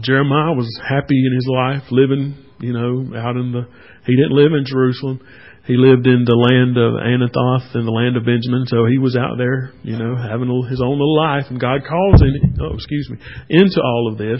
Jeremiah 0.00 0.54
was 0.54 0.68
happy 0.82 1.24
in 1.26 1.34
his 1.34 1.46
life, 1.46 1.82
living, 1.90 2.44
you 2.60 2.72
know, 2.72 3.16
out 3.16 3.36
in 3.36 3.52
the. 3.52 3.66
He 4.06 4.16
didn't 4.16 4.36
live 4.36 4.52
in 4.52 4.64
Jerusalem 4.64 5.20
he 5.66 5.74
lived 5.74 6.06
in 6.06 6.22
the 6.22 6.38
land 6.38 6.78
of 6.78 6.94
Anathoth 6.94 7.74
and 7.74 7.86
the 7.86 7.90
land 7.90 8.16
of 8.16 8.22
Benjamin, 8.22 8.70
so 8.70 8.86
he 8.86 8.98
was 8.98 9.18
out 9.18 9.34
there, 9.34 9.74
you 9.82 9.98
know, 9.98 10.14
having 10.14 10.46
his 10.70 10.78
own 10.78 10.94
little 10.94 11.18
life, 11.18 11.50
and 11.50 11.58
God 11.58 11.82
calls 11.82 12.22
him, 12.22 12.54
oh, 12.62 12.74
excuse 12.74 13.10
me, 13.10 13.18
into 13.50 13.82
all 13.82 14.08
of 14.10 14.16
this. 14.16 14.38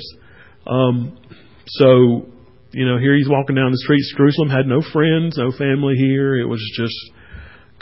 Um, 0.67 1.19
so, 1.67 2.31
you 2.71 2.87
know, 2.87 2.99
here 2.99 3.17
he's 3.19 3.29
walking 3.29 3.57
down 3.57 3.75
the 3.75 3.83
streets 3.83 4.15
Jerusalem, 4.17 4.51
had 4.51 4.71
no 4.71 4.81
friends, 4.93 5.37
no 5.37 5.51
family 5.51 5.99
here. 5.99 6.39
It 6.39 6.47
was 6.47 6.63
just 6.79 6.95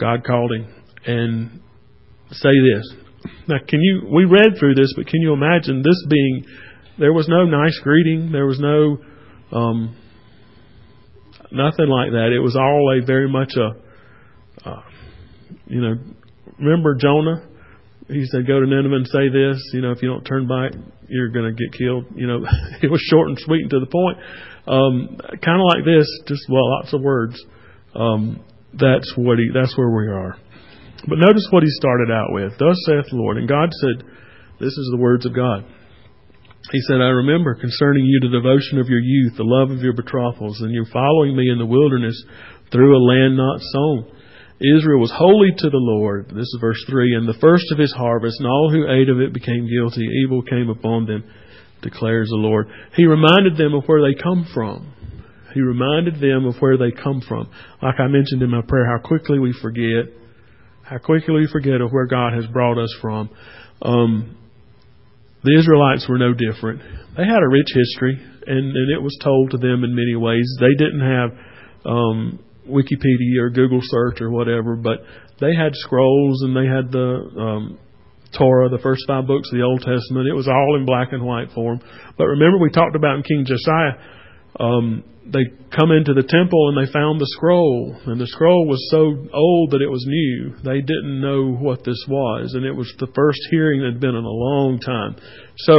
God 0.00 0.24
called 0.24 0.52
him. 0.52 0.64
And 1.04 1.60
say 2.32 2.48
this. 2.48 2.96
Now, 3.46 3.60
can 3.68 3.80
you, 3.82 4.08
we 4.08 4.24
read 4.24 4.56
through 4.58 4.74
this, 4.74 4.94
but 4.96 5.06
can 5.06 5.20
you 5.20 5.34
imagine 5.34 5.82
this 5.84 6.00
being, 6.08 6.46
there 6.98 7.12
was 7.12 7.28
no 7.28 7.44
nice 7.44 7.78
greeting, 7.82 8.32
there 8.32 8.46
was 8.46 8.60
no, 8.60 8.98
um, 9.56 9.96
nothing 11.50 11.88
like 11.88 12.10
that. 12.12 12.32
It 12.34 12.40
was 12.40 12.56
all 12.56 12.98
a 12.98 13.04
very 13.04 13.28
much 13.28 13.52
a, 13.56 14.68
uh, 14.68 14.82
you 15.66 15.80
know, 15.80 15.94
remember 16.58 16.94
Jonah 16.94 17.48
he 18.08 18.24
said, 18.26 18.46
"Go 18.46 18.60
to 18.60 18.66
Nineveh 18.66 18.96
and 18.96 19.06
say 19.06 19.28
this. 19.28 19.56
You 19.72 19.80
know, 19.80 19.92
if 19.92 20.02
you 20.02 20.08
don't 20.08 20.24
turn 20.24 20.46
back, 20.46 20.72
you're 21.08 21.30
going 21.30 21.54
to 21.54 21.56
get 21.56 21.78
killed." 21.78 22.04
You 22.14 22.26
know, 22.26 22.44
it 22.82 22.90
was 22.90 23.00
short 23.00 23.28
and 23.28 23.38
sweet 23.38 23.62
and 23.62 23.70
to 23.70 23.80
the 23.80 23.86
point. 23.86 24.18
Um, 24.66 25.16
kind 25.40 25.60
of 25.60 25.66
like 25.68 25.84
this, 25.84 26.06
just 26.26 26.42
well, 26.48 26.70
lots 26.78 26.92
of 26.92 27.00
words. 27.00 27.42
Um, 27.94 28.44
that's 28.72 29.12
what 29.16 29.38
he. 29.38 29.50
That's 29.54 29.76
where 29.76 29.90
we 29.90 30.08
are. 30.08 30.36
But 31.06 31.18
notice 31.18 31.46
what 31.50 31.62
he 31.62 31.68
started 31.70 32.10
out 32.10 32.32
with. 32.32 32.52
Thus 32.58 32.76
saith 32.86 33.06
the 33.10 33.16
Lord, 33.16 33.38
and 33.38 33.48
God 33.48 33.70
said, 33.72 34.06
"This 34.60 34.72
is 34.72 34.88
the 34.90 35.00
words 35.00 35.24
of 35.26 35.34
God." 35.34 35.64
He 36.72 36.80
said, 36.88 36.96
I 36.96 37.12
remember 37.12 37.54
concerning 37.54 38.04
you 38.06 38.20
the 38.20 38.40
devotion 38.40 38.78
of 38.78 38.88
your 38.88 39.00
youth, 39.00 39.36
the 39.36 39.44
love 39.44 39.70
of 39.70 39.82
your 39.82 39.92
betrothals, 39.92 40.60
and 40.60 40.72
you 40.72 40.86
following 40.92 41.36
me 41.36 41.50
in 41.50 41.58
the 41.58 41.66
wilderness 41.66 42.16
through 42.72 42.96
a 42.96 43.04
land 43.04 43.36
not 43.36 43.60
sown. 43.60 44.10
Israel 44.78 45.00
was 45.00 45.12
holy 45.12 45.50
to 45.58 45.68
the 45.68 45.82
Lord. 45.82 46.28
This 46.28 46.48
is 46.48 46.58
verse 46.60 46.82
3. 46.88 47.16
And 47.16 47.28
the 47.28 47.38
first 47.40 47.66
of 47.70 47.78
his 47.78 47.92
harvest, 47.92 48.40
and 48.40 48.48
all 48.48 48.70
who 48.72 48.88
ate 48.88 49.10
of 49.10 49.20
it 49.20 49.34
became 49.34 49.68
guilty. 49.68 50.06
Evil 50.24 50.42
came 50.42 50.70
upon 50.70 51.06
them, 51.06 51.24
declares 51.82 52.28
the 52.30 52.36
Lord. 52.36 52.68
He 52.96 53.04
reminded 53.04 53.58
them 53.58 53.74
of 53.74 53.84
where 53.84 54.00
they 54.00 54.16
come 54.20 54.46
from. 54.54 54.94
He 55.52 55.60
reminded 55.60 56.14
them 56.14 56.46
of 56.46 56.56
where 56.60 56.78
they 56.78 56.90
come 56.90 57.20
from. 57.20 57.50
Like 57.82 58.00
I 58.00 58.08
mentioned 58.08 58.42
in 58.42 58.50
my 58.50 58.62
prayer, 58.66 58.86
how 58.86 59.06
quickly 59.06 59.38
we 59.38 59.52
forget, 59.60 60.10
how 60.82 60.98
quickly 60.98 61.34
we 61.34 61.48
forget 61.52 61.80
of 61.80 61.90
where 61.92 62.06
God 62.06 62.32
has 62.32 62.46
brought 62.46 62.78
us 62.78 62.92
from. 63.00 63.30
Um, 63.82 64.36
the 65.44 65.56
Israelites 65.58 66.08
were 66.08 66.18
no 66.18 66.32
different. 66.32 66.80
They 67.16 67.24
had 67.24 67.42
a 67.44 67.48
rich 67.48 67.68
history, 67.68 68.18
and, 68.46 68.64
and 68.74 68.88
it 68.92 69.02
was 69.02 69.16
told 69.22 69.52
to 69.52 69.58
them 69.58 69.84
in 69.84 69.94
many 69.94 70.16
ways. 70.16 70.48
They 70.58 70.74
didn't 70.76 71.04
have 71.04 71.30
um, 71.84 72.38
Wikipedia 72.68 73.40
or 73.40 73.50
Google 73.50 73.80
search 73.82 74.20
or 74.20 74.30
whatever, 74.30 74.74
but 74.74 75.04
they 75.40 75.54
had 75.54 75.74
scrolls 75.74 76.42
and 76.42 76.56
they 76.56 76.66
had 76.66 76.90
the 76.90 77.30
um, 77.38 77.78
Torah, 78.36 78.68
the 78.68 78.82
first 78.82 79.04
five 79.06 79.26
books 79.26 79.48
of 79.52 79.58
the 79.58 79.64
Old 79.64 79.80
Testament. 79.80 80.28
It 80.28 80.34
was 80.34 80.48
all 80.48 80.76
in 80.76 80.86
black 80.86 81.12
and 81.12 81.24
white 81.24 81.52
form. 81.52 81.80
But 82.16 82.24
remember, 82.24 82.58
we 82.58 82.70
talked 82.70 82.96
about 82.96 83.16
in 83.16 83.22
King 83.22 83.44
Josiah, 83.46 84.00
um, 84.58 85.04
they 85.26 85.44
come 85.74 85.90
into 85.90 86.12
the 86.12 86.22
temple 86.22 86.68
and 86.68 86.76
they 86.76 86.90
found 86.92 87.20
the 87.20 87.30
scroll, 87.36 87.96
and 88.06 88.20
the 88.20 88.26
scroll 88.26 88.66
was 88.66 88.80
so 88.90 89.28
old 89.32 89.70
that 89.70 89.82
it 89.82 89.90
was 89.90 90.04
new. 90.06 90.54
They 90.62 90.80
didn't 90.80 91.20
know 91.20 91.52
what 91.52 91.84
this 91.84 92.04
was, 92.08 92.54
and 92.54 92.64
it 92.64 92.72
was 92.72 92.92
the 92.98 93.08
first 93.14 93.40
hearing 93.50 93.80
that 93.80 93.92
had 93.92 94.00
been 94.00 94.14
in 94.14 94.24
a 94.24 94.28
long 94.28 94.78
time. 94.80 95.16
So 95.58 95.74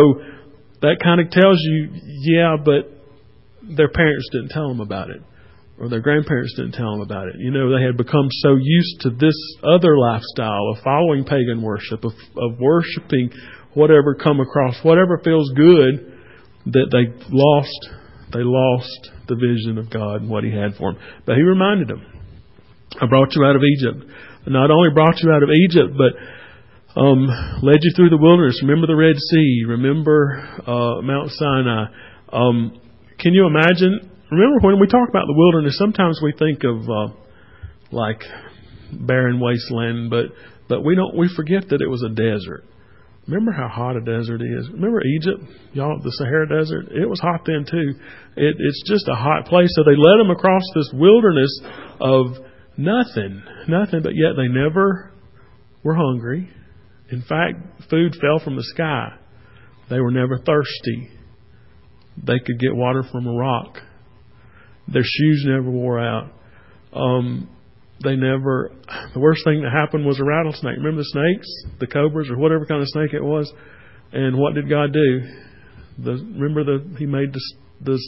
that 0.81 0.97
kind 1.03 1.21
of 1.21 1.29
tells 1.29 1.59
you, 1.61 1.89
yeah, 2.25 2.57
but 2.57 2.91
their 3.75 3.89
parents 3.89 4.29
didn't 4.31 4.49
tell 4.49 4.67
them 4.67 4.81
about 4.81 5.09
it 5.09 5.21
or 5.79 5.89
their 5.89 5.99
grandparents 5.99 6.53
didn't 6.55 6.71
tell 6.71 6.91
them 6.91 7.01
about 7.01 7.27
it. 7.27 7.35
You 7.37 7.51
know, 7.51 7.75
they 7.75 7.83
had 7.83 7.97
become 7.97 8.27
so 8.29 8.55
used 8.55 9.01
to 9.01 9.09
this 9.09 9.35
other 9.63 9.97
lifestyle 9.97 10.71
of 10.71 10.83
following 10.83 11.25
pagan 11.25 11.61
worship, 11.61 12.05
of, 12.05 12.13
of 12.37 12.59
worshiping 12.59 13.31
whatever 13.73 14.15
come 14.15 14.39
across, 14.39 14.75
whatever 14.83 15.19
feels 15.23 15.51
good, 15.55 16.13
that 16.67 16.87
they 16.91 17.27
lost, 17.29 17.89
they 18.35 18.43
lost 18.43 19.11
the 19.27 19.35
vision 19.35 19.77
of 19.77 19.89
God 19.89 20.21
and 20.21 20.29
what 20.29 20.43
He 20.43 20.51
had 20.51 20.75
for 20.75 20.93
them. 20.93 21.01
But 21.25 21.35
He 21.35 21.41
reminded 21.41 21.87
them, 21.87 22.03
I 22.99 23.07
brought 23.07 23.33
you 23.35 23.43
out 23.43 23.55
of 23.55 23.63
Egypt. 23.63 24.11
Not 24.47 24.69
only 24.69 24.89
brought 24.93 25.19
you 25.23 25.31
out 25.31 25.41
of 25.41 25.49
Egypt, 25.49 25.97
but 25.97 26.13
um, 26.99 27.27
led 27.63 27.79
you 27.81 27.91
through 27.95 28.09
the 28.09 28.21
wilderness. 28.21 28.61
Remember 28.61 28.87
the 28.87 28.95
Red 28.95 29.17
Sea. 29.17 29.63
Remember 29.67 30.39
uh, 30.67 31.01
Mount 31.01 31.31
Sinai. 31.31 31.85
Um, 32.31 32.79
can 33.19 33.33
you 33.33 33.47
imagine 33.47 34.11
remember 34.31 34.59
when 34.61 34.79
we 34.79 34.87
talk 34.87 35.09
about 35.09 35.25
the 35.27 35.35
wilderness, 35.35 35.77
sometimes 35.77 36.19
we 36.21 36.33
think 36.37 36.63
of 36.63 36.89
uh, 36.89 37.13
like 37.91 38.21
barren 38.91 39.39
wasteland, 39.39 40.09
but 40.09 40.25
but 40.67 40.81
we 40.83 40.95
don't 40.95 41.15
we 41.17 41.29
forget 41.35 41.69
that 41.69 41.81
it 41.81 41.87
was 41.87 42.03
a 42.03 42.09
desert. 42.09 42.63
Remember 43.27 43.51
how 43.51 43.67
hot 43.67 43.95
a 43.95 44.01
desert 44.01 44.41
is. 44.41 44.69
Remember 44.71 45.01
Egypt, 45.03 45.43
y'all, 45.73 45.99
the 45.99 46.11
Sahara 46.11 46.47
Desert. 46.47 46.91
It 46.91 47.09
was 47.09 47.19
hot 47.19 47.41
then 47.45 47.65
too. 47.69 47.99
It, 48.37 48.55
it's 48.59 48.83
just 48.87 49.07
a 49.07 49.15
hot 49.15 49.45
place. 49.47 49.69
So 49.75 49.83
they 49.83 49.97
led 49.97 50.19
them 50.19 50.29
across 50.29 50.61
this 50.75 50.91
wilderness 50.93 51.59
of 51.99 52.37
nothing, 52.77 53.41
nothing, 53.67 54.01
but 54.03 54.13
yet 54.15 54.33
they 54.37 54.47
never 54.47 55.11
were 55.83 55.95
hungry. 55.95 56.49
In 57.11 57.21
fact, 57.21 57.89
food 57.89 58.15
fell 58.21 58.39
from 58.43 58.57
the 58.57 58.63
sky. 58.63 59.17
They 59.89 59.99
were 59.99 60.11
never 60.11 60.37
thirsty. 60.37 61.09
They 62.17 62.39
could 62.39 62.59
get 62.59 62.75
water 62.75 63.03
from 63.11 63.27
a 63.27 63.33
rock. 63.33 63.77
Their 64.87 65.03
shoes 65.03 65.45
never 65.47 65.69
wore 65.69 65.99
out. 65.99 66.31
Um, 66.93 67.49
they 68.03 68.15
never. 68.15 68.71
The 69.13 69.19
worst 69.19 69.43
thing 69.45 69.61
that 69.61 69.71
happened 69.71 70.05
was 70.05 70.19
a 70.19 70.25
rattlesnake. 70.25 70.77
Remember 70.77 71.01
the 71.01 71.11
snakes, 71.11 71.47
the 71.79 71.87
cobras, 71.87 72.29
or 72.29 72.37
whatever 72.37 72.65
kind 72.65 72.81
of 72.81 72.87
snake 72.89 73.13
it 73.13 73.23
was. 73.23 73.51
And 74.11 74.37
what 74.37 74.53
did 74.53 74.69
God 74.69 74.93
do? 74.93 75.21
The, 76.03 76.11
remember 76.11 76.63
the 76.63 76.97
He 76.97 77.05
made 77.05 77.33
the, 77.33 77.41
the 77.81 77.99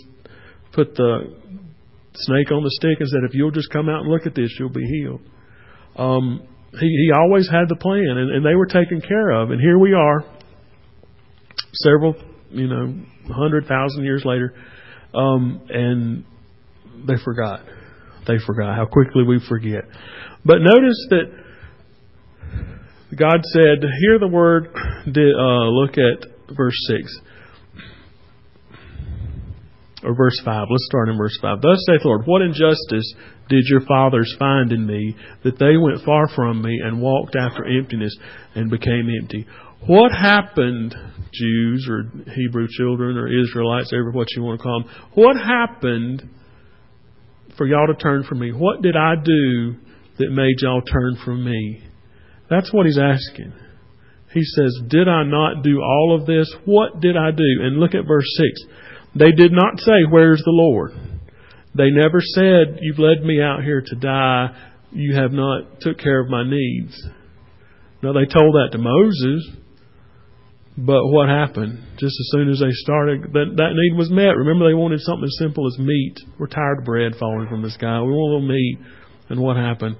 put 0.74 0.96
the 0.96 1.36
snake 2.15 2.51
on 2.51 2.63
the 2.63 2.72
stick 2.72 2.98
and 3.00 3.10
said, 3.10 3.22
"If 3.27 3.34
you'll 3.34 3.51
just 3.51 3.72
come 3.72 3.88
out 3.88 4.01
and 4.01 4.10
look 4.10 4.25
at 4.25 4.36
this, 4.36 4.53
you'll 4.60 4.70
be 4.70 4.86
healed." 4.86 5.22
Um, 5.96 6.48
he 6.74 6.88
He 6.88 7.12
always 7.15 7.50
had 7.50 7.70
the 7.70 7.77
plan, 7.77 8.17
and, 8.17 8.36
and 8.36 8.46
they 8.46 8.56
were 8.56 8.67
taken 8.67 9.01
care 9.01 9.32
of. 9.32 9.51
And 9.51 9.62
here 9.62 9.79
we 9.79 9.94
are, 9.94 10.25
several, 11.74 12.15
you 12.51 12.67
know, 12.67 12.94
hundred 13.34 13.67
thousand 13.67 14.03
years 14.03 14.24
later, 14.25 14.53
um, 15.13 15.62
and 15.70 16.25
they 17.08 17.15
forgot. 17.24 17.62
They 18.28 18.38
forgot 18.46 18.76
how 18.76 18.86
quickly 18.86 19.24
we 19.24 19.40
forget. 19.48 19.84
But 20.46 20.58
notice 20.60 21.08
that 21.10 21.32
God 23.16 23.40
said, 23.54 23.84
hear 24.02 24.20
the 24.20 24.28
word, 24.28 24.68
uh, 24.76 25.70
look 25.70 25.98
at 25.98 26.28
verse 26.56 26.78
6. 26.88 27.20
Or 30.04 30.14
verse 30.14 30.40
5. 30.44 30.68
Let's 30.70 30.86
start 30.86 31.10
in 31.10 31.18
verse 31.18 31.38
5. 31.42 31.62
Thus 31.62 31.84
saith 31.88 32.02
the 32.04 32.08
Lord, 32.10 32.26
What 32.26 32.42
injustice 32.42 33.14
did 33.50 33.64
your 33.68 33.82
fathers 33.82 34.36
find 34.38 34.72
in 34.72 34.86
me, 34.86 35.16
that 35.44 35.58
they 35.58 35.78
went 35.78 36.06
far 36.06 36.28
from 36.36 36.62
me 36.62 36.80
and 36.84 37.02
walked 37.02 37.36
after 37.36 37.66
emptiness 37.66 38.16
and 38.54 38.70
became 38.70 39.10
empty? 39.22 39.48
What 39.88 40.12
happened, 40.12 40.94
Jews 41.34 41.88
or 41.90 42.04
Hebrew 42.32 42.68
children 42.70 43.18
or 43.18 43.28
Israelites, 43.28 43.92
whatever 43.92 44.12
what 44.12 44.28
you 44.36 44.44
want 44.44 44.60
to 44.60 44.64
call 44.64 44.84
them, 44.84 44.92
what 45.14 45.38
happened 45.38 46.30
for 47.58 47.66
y'all 47.66 47.88
to 47.88 47.96
turn 47.96 48.24
from 48.24 48.40
me? 48.40 48.52
What 48.52 48.82
did 48.82 48.96
I 48.96 49.16
do 49.16 49.76
that 50.20 50.32
made 50.32 50.56
y'all 50.60 50.82
turn 50.82 51.18
from 51.24 51.44
me? 51.44 51.84
That's 52.50 52.72
what 52.72 52.86
he's 52.86 53.00
asking. 53.00 53.54
He 54.34 54.44
says, 54.44 54.80
Did 54.88 55.08
I 55.08 55.24
not 55.24 55.64
do 55.64 55.82
all 55.82 56.18
of 56.20 56.28
this? 56.28 56.54
What 56.66 57.00
did 57.00 57.18
I 57.18 57.32
do? 57.32 57.44
And 57.62 57.80
look 57.80 57.96
at 57.96 58.08
verse 58.08 58.28
6. 58.38 58.74
They 59.16 59.32
did 59.32 59.52
not 59.52 59.80
say, 59.80 60.04
Where's 60.10 60.42
the 60.44 60.52
Lord? 60.52 60.92
They 61.76 61.90
never 61.92 62.22
said, 62.22 62.80
You've 62.82 63.00
led 63.00 63.24
me 63.24 63.42
out 63.42 63.64
here 63.64 63.82
to 63.86 63.96
die. 63.96 64.48
You 64.92 65.16
have 65.16 65.32
not 65.32 65.82
took 65.82 65.98
care 65.98 66.20
of 66.22 66.30
my 66.30 66.44
needs. 66.44 66.96
Now 68.02 68.14
they 68.14 68.26
told 68.26 68.56
that 68.56 68.70
to 68.72 68.78
Moses. 68.78 69.58
But 70.78 71.08
what 71.08 71.28
happened? 71.28 71.80
Just 71.98 72.14
as 72.14 72.30
soon 72.32 72.50
as 72.50 72.60
they 72.60 72.70
started, 72.70 73.34
that, 73.34 73.50
that 73.58 73.72
need 73.74 73.98
was 73.98 74.12
met. 74.12 74.38
Remember, 74.38 74.70
they 74.70 74.76
wanted 74.76 75.02
something 75.02 75.26
as 75.26 75.36
simple 75.40 75.66
as 75.66 75.80
meat. 75.80 76.18
We're 76.38 76.48
tired 76.48 76.80
of 76.80 76.86
bread 76.86 77.14
falling 77.20 77.48
from 77.50 77.64
the 77.64 77.72
sky. 77.72 78.00
We 78.02 78.14
want 78.14 78.30
a 78.30 78.36
little 78.36 78.48
meat. 78.48 78.78
And 79.30 79.42
what 79.42 79.58
happened? 79.58 79.98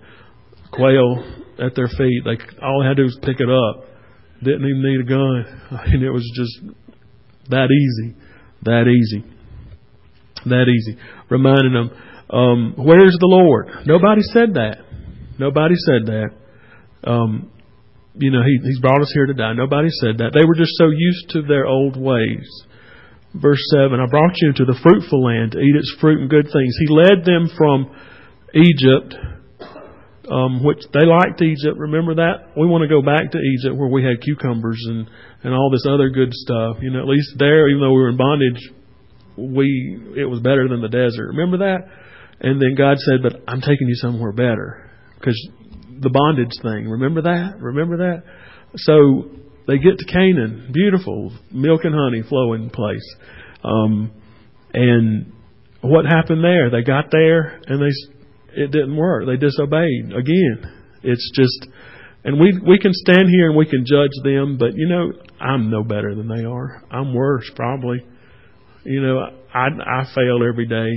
Quail 0.72 1.26
at 1.58 1.74
their 1.76 1.88
feet. 1.88 2.22
They 2.26 2.38
all 2.62 2.82
they 2.82 2.88
had 2.88 2.98
to 2.98 3.02
do 3.02 3.10
was 3.10 3.18
pick 3.24 3.40
it 3.40 3.50
up. 3.50 3.90
Didn't 4.44 4.70
even 4.70 4.84
need 4.84 5.02
a 5.02 5.10
gun. 5.10 5.46
I 5.82 5.90
mean, 5.90 6.04
it 6.04 6.14
was 6.14 6.30
just 6.36 6.62
that 7.50 7.70
easy, 7.74 8.16
that 8.64 8.86
easy, 8.86 9.26
that 10.46 10.66
easy. 10.70 10.98
Reminding 11.30 11.74
them, 11.74 11.92
um, 12.30 12.74
"Where's 12.78 13.18
the 13.20 13.28
Lord?" 13.28 13.68
Nobody 13.88 14.22
said 14.22 14.54
that. 14.54 14.78
Nobody 15.40 15.76
said 15.76 16.06
that. 16.06 16.30
Um, 17.04 17.52
you 18.20 18.32
know, 18.32 18.42
he, 18.44 18.58
He's 18.64 18.80
brought 18.80 19.02
us 19.02 19.12
here 19.14 19.26
to 19.26 19.34
die. 19.34 19.54
Nobody 19.54 19.90
said 19.90 20.20
that. 20.20 20.34
They 20.34 20.46
were 20.46 20.56
just 20.56 20.74
so 20.78 20.90
used 20.90 21.30
to 21.32 21.42
their 21.44 21.66
old 21.66 21.96
ways. 21.96 22.48
Verse 23.34 23.62
7 23.74 24.00
I 24.00 24.08
brought 24.10 24.34
you 24.42 24.50
into 24.50 24.66
the 24.66 24.78
fruitful 24.82 25.22
land 25.24 25.52
to 25.54 25.60
eat 25.60 25.76
its 25.76 25.94
fruit 26.02 26.22
and 26.22 26.30
good 26.30 26.50
things. 26.52 26.74
He 26.80 26.88
led 26.90 27.22
them 27.26 27.52
from 27.54 27.94
Egypt, 28.56 29.14
um, 30.32 30.64
which 30.64 30.82
they 30.94 31.06
liked 31.06 31.42
Egypt. 31.42 31.78
Remember 31.78 32.16
that? 32.16 32.58
We 32.58 32.66
want 32.66 32.82
to 32.82 32.90
go 32.90 33.04
back 33.04 33.32
to 33.32 33.40
Egypt 33.40 33.76
where 33.76 33.92
we 33.92 34.02
had 34.02 34.24
cucumbers 34.24 34.82
and, 34.88 35.06
and 35.44 35.54
all 35.54 35.70
this 35.70 35.86
other 35.86 36.10
good 36.10 36.34
stuff. 36.34 36.78
You 36.82 36.92
know, 36.92 37.00
at 37.04 37.08
least 37.08 37.36
there, 37.38 37.70
even 37.70 37.82
though 37.82 37.94
we 37.94 38.02
were 38.02 38.10
in 38.10 38.18
bondage, 38.18 38.62
we 39.38 40.18
it 40.18 40.26
was 40.26 40.40
better 40.40 40.68
than 40.68 40.82
the 40.82 40.90
desert. 40.90 41.36
Remember 41.38 41.60
that? 41.60 41.86
And 42.40 42.62
then 42.62 42.76
God 42.76 42.98
said, 42.98 43.22
"But 43.22 43.44
I'm 43.48 43.62
taking 43.62 43.88
you 43.88 43.96
somewhere 43.96 44.32
better 44.32 44.90
because 45.20 45.38
the 46.00 46.10
bondage 46.10 46.54
thing. 46.62 46.90
Remember 46.90 47.22
that? 47.24 47.58
Remember 47.60 47.98
that? 47.98 48.24
So 48.76 49.30
they 49.68 49.78
get 49.78 49.98
to 49.98 50.06
Canaan, 50.06 50.72
beautiful, 50.74 51.32
milk 51.52 51.82
and 51.84 51.96
honey 51.96 52.24
flowing 52.28 52.70
place. 52.70 53.16
Um, 53.64 54.12
and 54.74 55.34
what 55.82 56.06
happened 56.06 56.44
there? 56.44 56.70
They 56.70 56.84
got 56.84 57.06
there 57.12 57.62
and 57.68 57.82
they 57.82 58.62
it 58.62 58.72
didn't 58.72 58.96
work. 58.96 59.26
They 59.26 59.38
disobeyed 59.38 60.14
again. 60.14 60.74
It's 61.04 61.32
just 61.36 61.68
And 62.24 62.40
we 62.40 62.60
we 62.68 62.80
can 62.80 62.92
stand 62.94 63.30
here 63.30 63.48
and 63.50 63.58
we 63.58 63.66
can 63.66 63.86
judge 63.86 64.12
them, 64.24 64.58
but 64.58 64.72
you 64.76 64.88
know, 64.88 65.12
I'm 65.40 65.70
no 65.70 65.84
better 65.84 66.16
than 66.16 66.28
they 66.28 66.44
are. 66.44 66.84
I'm 66.92 67.14
worse 67.14 67.50
probably. 67.56 68.06
You 68.84 69.02
know, 69.02 69.20
I 69.54 69.68
I 69.68 70.06
fail 70.14 70.40
every 70.48 70.68
day, 70.68 70.92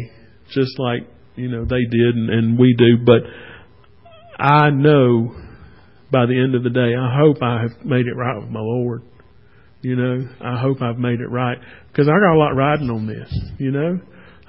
just 0.50 0.78
like 0.78 1.02
you 1.37 1.49
know 1.49 1.64
they 1.64 1.85
did 1.90 2.16
and, 2.16 2.30
and 2.30 2.59
we 2.59 2.75
do. 2.76 3.04
But 3.04 3.23
I 4.40 4.70
know 4.70 5.35
by 6.11 6.25
the 6.25 6.40
end 6.40 6.54
of 6.54 6.64
the 6.64 6.70
day, 6.70 6.94
I 6.99 7.14
hope 7.20 7.42
I 7.42 7.61
have 7.61 7.85
made 7.85 8.06
it 8.06 8.16
right 8.16 8.40
with 8.40 8.50
my 8.50 8.61
Lord. 8.61 9.02
You 9.82 9.97
know, 9.97 10.28
I 10.40 10.59
hope 10.59 10.80
I've 10.80 10.99
made 10.99 11.20
it 11.20 11.30
right 11.30 11.59
because 11.88 12.09
I 12.09 12.12
got 12.12 12.35
a 12.35 12.38
lot 12.38 12.56
riding 12.56 12.90
on 12.90 13.06
this. 13.06 13.32
You 13.59 13.70
know, 13.70 14.00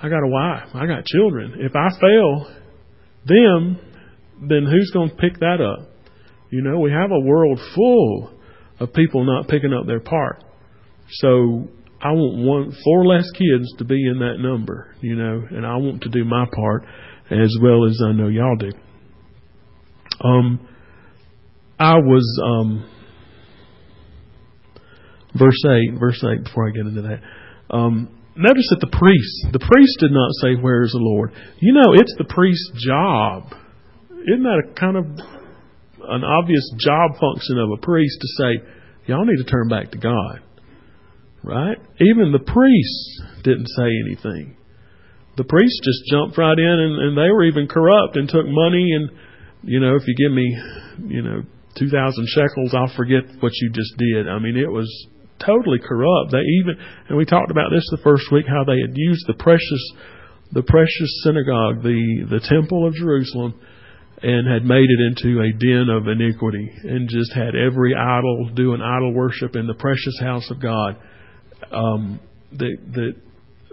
I 0.01 0.09
got 0.09 0.23
a 0.23 0.27
wife, 0.27 0.69
I 0.73 0.87
got 0.87 1.05
children. 1.05 1.55
If 1.59 1.73
I 1.75 1.89
fail 1.99 2.55
them, 3.25 3.79
then 4.41 4.65
who's 4.65 4.91
going 4.93 5.09
to 5.09 5.15
pick 5.15 5.39
that 5.39 5.59
up? 5.61 5.89
You 6.51 6.61
know, 6.61 6.79
we 6.79 6.91
have 6.91 7.11
a 7.11 7.19
world 7.19 7.59
full 7.75 8.31
of 8.79 8.93
people 8.93 9.25
not 9.25 9.47
picking 9.47 9.73
up 9.73 9.87
their 9.87 9.99
part. 9.99 10.43
So 11.09 11.67
I 12.01 12.11
want 12.11 12.45
one 12.45 12.77
four 12.83 13.05
less 13.05 13.29
kids 13.31 13.73
to 13.77 13.85
be 13.85 14.07
in 14.07 14.19
that 14.19 14.37
number, 14.39 14.95
you 15.01 15.15
know, 15.15 15.43
and 15.49 15.65
I 15.65 15.75
want 15.75 16.01
to 16.03 16.09
do 16.09 16.23
my 16.23 16.45
part 16.55 16.85
as 17.29 17.55
well 17.61 17.85
as 17.85 17.99
I 18.03 18.13
know 18.13 18.27
y'all 18.27 18.55
do. 18.55 18.71
Um, 20.23 20.67
I 21.79 21.95
was 21.95 22.41
um, 22.43 22.89
verse 25.37 25.63
eight, 25.65 25.99
verse 25.99 26.23
eight. 26.23 26.43
Before 26.43 26.69
I 26.69 26.71
get 26.71 26.85
into 26.85 27.01
that, 27.01 27.75
um, 27.75 28.09
notice 28.35 28.67
that 28.69 28.81
the 28.81 28.97
priest, 28.97 29.47
the 29.51 29.59
priest 29.59 29.97
did 29.99 30.11
not 30.11 30.29
say, 30.41 30.61
"Where 30.61 30.83
is 30.83 30.91
the 30.91 30.99
Lord?" 30.99 31.33
You 31.59 31.73
know, 31.73 31.93
it's 31.93 32.13
the 32.17 32.25
priest's 32.25 32.85
job. 32.85 33.53
Isn't 34.11 34.43
that 34.43 34.63
a 34.69 34.73
kind 34.79 34.97
of 34.97 35.05
an 36.07 36.23
obvious 36.23 36.65
job 36.79 37.11
function 37.19 37.57
of 37.57 37.69
a 37.71 37.81
priest 37.81 38.17
to 38.21 38.27
say, 38.37 38.51
y'all 39.05 39.25
need 39.25 39.43
to 39.43 39.49
turn 39.49 39.67
back 39.67 39.91
to 39.91 39.97
God. 39.97 40.41
Right? 41.43 41.77
Even 41.99 42.31
the 42.31 42.43
priests 42.45 43.21
didn't 43.43 43.67
say 43.67 43.89
anything. 44.05 44.57
The 45.37 45.43
priests 45.43 45.79
just 45.83 46.11
jumped 46.11 46.37
right 46.37 46.57
in 46.57 46.77
and, 46.79 47.01
and 47.01 47.17
they 47.17 47.31
were 47.31 47.45
even 47.45 47.67
corrupt 47.67 48.15
and 48.15 48.29
took 48.29 48.45
money 48.45 48.91
and, 48.93 49.09
you 49.63 49.79
know, 49.79 49.95
if 49.95 50.03
you 50.07 50.15
give 50.15 50.33
me, 50.33 50.57
you 51.15 51.21
know, 51.21 51.43
2,000 51.77 52.27
shekels, 52.27 52.73
I'll 52.73 52.95
forget 52.95 53.23
what 53.39 53.53
you 53.55 53.69
just 53.71 53.95
did. 53.97 54.27
I 54.27 54.39
mean, 54.39 54.57
it 54.57 54.71
was 54.71 54.89
totally 55.45 55.79
corrupt. 55.79 56.31
They 56.31 56.39
even, 56.61 56.75
and 57.09 57.17
we 57.17 57.25
talked 57.25 57.51
about 57.51 57.69
this 57.71 57.85
the 57.91 58.01
first 58.03 58.31
week, 58.31 58.45
how 58.47 58.63
they 58.63 58.79
had 58.81 58.93
used 58.95 59.25
the 59.27 59.33
precious, 59.35 59.93
the 60.51 60.63
precious 60.63 61.21
synagogue, 61.23 61.83
the, 61.83 62.27
the 62.29 62.41
temple 62.47 62.87
of 62.87 62.93
Jerusalem, 62.93 63.53
and 64.23 64.47
had 64.47 64.63
made 64.63 64.87
it 64.87 64.99
into 65.01 65.41
a 65.41 65.51
den 65.57 65.89
of 65.89 66.07
iniquity 66.07 66.69
and 66.83 67.09
just 67.09 67.33
had 67.33 67.55
every 67.55 67.95
idol 67.95 68.51
doing 68.53 68.81
idol 68.81 69.13
worship 69.13 69.55
in 69.55 69.65
the 69.65 69.73
precious 69.73 70.19
house 70.19 70.49
of 70.51 70.61
God 70.61 70.97
um, 71.71 72.19
that 72.51 72.77
that 72.93 73.15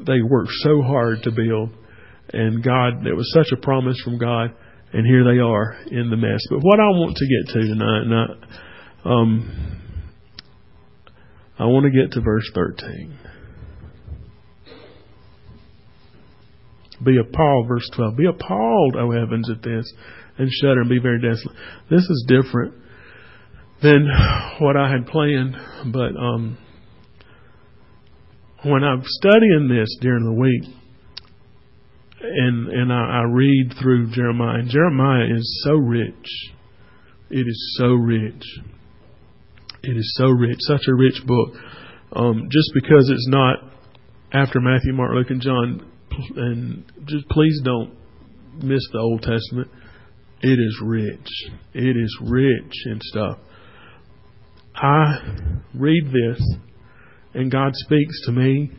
they 0.06 0.22
worked 0.22 0.52
so 0.60 0.80
hard 0.80 1.22
to 1.24 1.30
build 1.32 1.70
and 2.32 2.62
God 2.62 3.06
it 3.06 3.14
was 3.14 3.30
such 3.34 3.52
a 3.52 3.60
promise 3.60 4.00
from 4.02 4.18
God 4.18 4.54
and 4.92 5.06
here 5.06 5.24
they 5.24 5.40
are 5.40 5.76
in 5.90 6.10
the 6.10 6.16
mess 6.16 6.40
but 6.50 6.60
what 6.60 6.80
I 6.80 6.88
want 6.90 7.16
to 7.16 7.26
get 7.26 7.54
to 7.54 7.60
tonight 7.60 8.04
not, 8.04 8.30
um, 9.04 9.80
I 11.58 11.64
want 11.66 11.84
to 11.84 11.90
get 11.90 12.12
to 12.12 12.20
verse 12.20 12.48
13 12.54 13.18
Be 17.04 17.16
appalled, 17.18 17.68
verse 17.68 17.88
12. 17.94 18.16
Be 18.16 18.26
appalled, 18.26 18.96
O 18.96 19.12
heavens, 19.12 19.48
at 19.50 19.62
this, 19.62 19.92
and 20.36 20.50
shudder 20.50 20.80
and 20.80 20.90
be 20.90 20.98
very 20.98 21.20
desolate. 21.20 21.56
This 21.90 22.02
is 22.02 22.26
different 22.26 22.74
than 23.82 24.08
what 24.60 24.76
I 24.76 24.90
had 24.90 25.06
planned, 25.06 25.56
but 25.92 26.16
um, 26.18 26.58
when 28.64 28.82
I'm 28.82 29.02
studying 29.04 29.68
this 29.68 29.96
during 30.00 30.24
the 30.24 30.32
week, 30.32 30.74
and 32.20 32.68
and 32.68 32.92
I, 32.92 33.20
I 33.20 33.22
read 33.30 33.74
through 33.80 34.10
Jeremiah, 34.10 34.58
and 34.58 34.68
Jeremiah 34.68 35.26
is 35.34 35.62
so 35.64 35.72
rich. 35.72 36.52
It 37.30 37.46
is 37.46 37.76
so 37.78 37.88
rich. 37.88 38.42
It 39.82 39.96
is 39.96 40.14
so 40.16 40.26
rich, 40.26 40.58
such 40.60 40.88
a 40.88 40.94
rich 40.94 41.22
book. 41.26 41.54
Um, 42.12 42.48
just 42.50 42.70
because 42.74 43.10
it's 43.10 43.28
not 43.28 43.58
after 44.32 44.60
Matthew, 44.60 44.92
Mark, 44.92 45.12
Luke, 45.14 45.30
and 45.30 45.40
John, 45.40 45.90
and 46.36 46.84
just 47.04 47.28
please 47.28 47.60
don't 47.64 47.94
miss 48.62 48.82
the 48.92 48.98
Old 48.98 49.22
Testament. 49.22 49.70
It 50.40 50.58
is 50.58 50.80
rich. 50.82 51.28
It 51.74 51.96
is 51.96 52.18
rich 52.22 52.72
and 52.86 53.02
stuff. 53.02 53.38
I 54.74 55.18
read 55.74 56.06
this 56.06 56.40
and 57.34 57.50
God 57.50 57.72
speaks 57.74 58.26
to 58.26 58.32
me. 58.32 58.70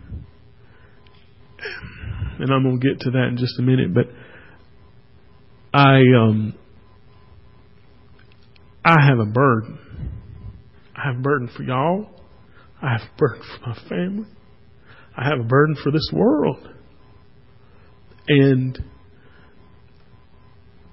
And 2.39 2.52
I'm 2.52 2.63
to 2.63 2.78
get 2.78 3.02
to 3.02 3.12
that 3.12 3.28
in 3.30 3.38
just 3.38 3.60
a 3.60 3.62
minute, 3.62 3.93
but 3.93 4.06
I 5.73 5.99
um 6.17 6.54
I 8.84 8.95
have 9.08 9.19
a 9.19 9.25
burden. 9.25 9.78
I 10.95 11.08
have 11.08 11.17
a 11.17 11.21
burden 11.21 11.49
for 11.56 11.63
y'all. 11.63 12.10
I 12.82 12.93
have 12.93 13.02
a 13.02 13.17
burden 13.17 13.41
for 13.41 13.69
my 13.69 13.89
family. 13.89 14.28
I 15.15 15.25
have 15.30 15.39
a 15.39 15.47
burden 15.47 15.75
for 15.84 15.91
this 15.91 16.10
world. 16.13 16.67
And 18.28 18.80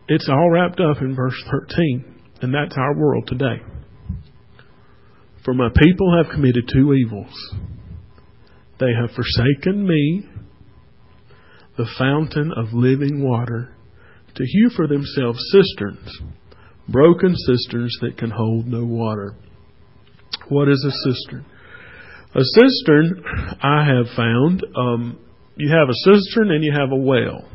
it's 0.09 0.28
all 0.28 0.50
wrapped 0.50 0.80
up 0.80 1.00
in 1.00 1.14
verse 1.14 1.40
13, 1.50 2.22
and 2.42 2.54
that's 2.54 2.76
our 2.76 2.96
world 2.96 3.26
today. 3.26 3.62
For 5.44 5.54
my 5.54 5.68
people 5.76 6.16
have 6.16 6.32
committed 6.32 6.68
two 6.72 6.92
evils. 6.92 7.32
They 8.80 8.92
have 9.00 9.11
forsaken 9.14 9.87
me, 9.87 10.26
the 11.76 11.88
fountain 11.98 12.52
of 12.56 12.72
living 12.72 13.22
water, 13.22 13.74
to 14.34 14.44
hew 14.44 14.70
for 14.74 14.86
themselves 14.86 15.38
cisterns, 15.50 16.20
broken 16.88 17.34
cisterns 17.34 17.96
that 18.02 18.16
can 18.18 18.30
hold 18.30 18.66
no 18.66 18.84
water. 18.84 19.34
What 20.48 20.68
is 20.68 20.84
a 20.84 20.90
cistern? 20.90 21.44
A 22.34 22.42
cistern, 22.42 23.24
I 23.62 23.84
have 23.84 24.06
found, 24.14 24.64
um, 24.76 25.18
you 25.56 25.70
have 25.70 25.88
a 25.88 25.94
cistern 26.04 26.50
and 26.50 26.62
you 26.62 26.72
have 26.72 26.92
a 26.92 26.96
well. 26.96 27.48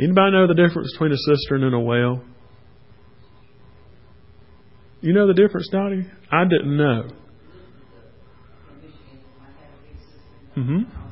Anybody 0.00 0.32
know 0.32 0.46
the 0.46 0.54
difference 0.54 0.92
between 0.92 1.12
a 1.12 1.16
cistern 1.16 1.64
and 1.64 1.74
a 1.74 1.80
well? 1.80 2.22
You 5.00 5.12
know 5.12 5.28
the 5.28 5.34
difference, 5.34 5.68
Dottie? 5.70 6.06
I 6.30 6.44
didn't 6.44 6.76
know. 6.76 7.10
Mm-hmm. 10.56 11.07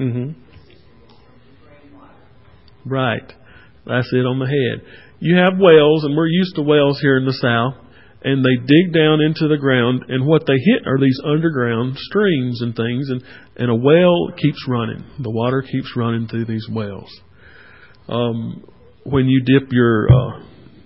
Mm-hmm. 0.00 0.40
Right. 2.86 3.32
That's 3.86 4.12
it 4.12 4.26
on 4.26 4.38
the 4.38 4.46
head. 4.46 4.86
You 5.20 5.36
have 5.36 5.58
wells, 5.58 6.04
and 6.04 6.16
we're 6.16 6.28
used 6.28 6.56
to 6.56 6.62
wells 6.62 6.98
here 7.00 7.18
in 7.18 7.26
the 7.26 7.32
South 7.34 7.74
and 8.22 8.44
they 8.44 8.56
dig 8.66 8.92
down 8.92 9.20
into 9.20 9.48
the 9.48 9.56
ground, 9.56 10.04
and 10.08 10.26
what 10.26 10.44
they 10.46 10.52
hit 10.52 10.86
are 10.86 10.98
these 10.98 11.18
underground 11.24 11.96
streams 11.96 12.60
and 12.60 12.76
things, 12.76 13.08
and, 13.08 13.22
and 13.56 13.70
a 13.70 13.74
well 13.74 14.30
keeps 14.36 14.66
running. 14.68 15.04
The 15.18 15.30
water 15.30 15.62
keeps 15.62 15.94
running 15.96 16.28
through 16.28 16.44
these 16.44 16.66
wells. 16.70 17.10
Um, 18.08 18.64
when 19.04 19.26
you 19.26 19.42
dip 19.44 19.72
your 19.72 20.08
uh, 20.12 20.42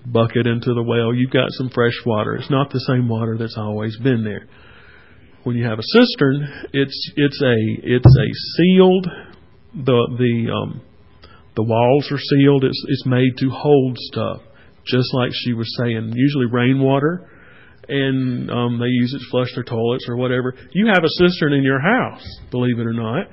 bucket 0.06 0.46
into 0.46 0.74
the 0.74 0.82
well, 0.82 1.12
you've 1.12 1.32
got 1.32 1.48
some 1.50 1.70
fresh 1.70 1.94
water. 2.06 2.36
It's 2.36 2.50
not 2.50 2.70
the 2.70 2.84
same 2.86 3.08
water 3.08 3.36
that's 3.36 3.56
always 3.58 3.96
been 3.98 4.22
there. 4.22 4.46
When 5.44 5.56
you 5.56 5.66
have 5.68 5.78
a 5.78 5.88
cistern, 5.92 6.68
it's 6.72 7.12
it's 7.16 7.42
a 7.42 7.56
it's 7.82 8.06
a 8.06 8.28
sealed 8.56 9.06
the 9.74 10.00
the 10.18 10.52
um, 10.52 10.80
the 11.56 11.62
walls 11.62 12.08
are 12.10 12.18
sealed. 12.18 12.64
It's 12.64 12.84
it's 12.88 13.06
made 13.06 13.36
to 13.38 13.50
hold 13.50 13.98
stuff 13.98 14.40
just 14.86 15.12
like 15.14 15.30
she 15.32 15.52
was 15.52 15.68
saying, 15.80 16.12
usually 16.14 16.46
rainwater, 16.46 17.28
and 17.88 18.50
um, 18.50 18.78
they 18.78 18.88
use 18.88 19.14
it 19.14 19.24
to 19.24 19.30
flush 19.30 19.48
their 19.54 19.64
toilets 19.64 20.06
or 20.08 20.16
whatever. 20.16 20.54
You 20.72 20.92
have 20.92 21.04
a 21.04 21.12
cistern 21.24 21.52
in 21.52 21.62
your 21.62 21.80
house, 21.80 22.24
believe 22.50 22.78
it 22.78 22.86
or 22.86 22.92
not. 22.92 23.28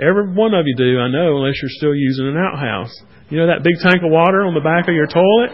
Every 0.00 0.32
one 0.32 0.54
of 0.54 0.66
you 0.66 0.74
do, 0.76 0.98
I 0.98 1.08
know, 1.08 1.36
unless 1.38 1.60
you're 1.62 1.76
still 1.76 1.94
using 1.94 2.28
an 2.28 2.36
outhouse. 2.36 2.92
You 3.30 3.38
know 3.38 3.46
that 3.46 3.62
big 3.62 3.78
tank 3.80 4.02
of 4.02 4.10
water 4.10 4.44
on 4.44 4.54
the 4.54 4.64
back 4.64 4.88
of 4.88 4.94
your 4.94 5.06
toilet? 5.06 5.52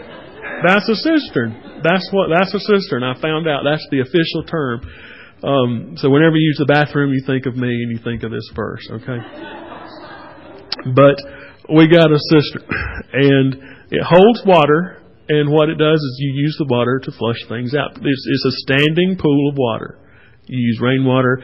That's 0.65 0.87
a 0.89 0.95
cistern. 0.95 1.81
That's 1.83 2.07
what. 2.11 2.27
That's 2.27 2.53
a 2.53 2.59
cistern. 2.59 3.03
I 3.03 3.19
found 3.21 3.47
out 3.47 3.63
that's 3.63 3.85
the 3.91 4.01
official 4.01 4.43
term. 4.49 4.81
Um, 5.43 5.95
so 5.97 6.09
whenever 6.09 6.35
you 6.35 6.47
use 6.47 6.57
the 6.59 6.65
bathroom, 6.65 7.11
you 7.13 7.23
think 7.25 7.45
of 7.45 7.55
me 7.55 7.67
and 7.67 7.91
you 7.91 7.99
think 8.03 8.23
of 8.23 8.31
this 8.31 8.49
verse, 8.55 8.87
okay? 8.91 9.17
But 10.93 11.17
we 11.73 11.87
got 11.87 12.11
a 12.11 12.19
cistern, 12.29 12.67
and 13.13 13.55
it 13.89 14.03
holds 14.03 14.41
water 14.45 15.01
and 15.29 15.49
what 15.49 15.69
it 15.69 15.77
does 15.77 15.99
is 15.99 16.17
you 16.19 16.33
use 16.33 16.55
the 16.59 16.67
water 16.67 16.99
to 17.03 17.11
flush 17.11 17.37
things 17.47 17.73
out. 17.73 17.91
It's, 17.95 18.03
it's 18.03 18.45
a 18.45 18.51
standing 18.67 19.17
pool 19.17 19.49
of 19.49 19.55
water. 19.57 19.97
You 20.45 20.59
use 20.59 20.79
rainwater 20.81 21.41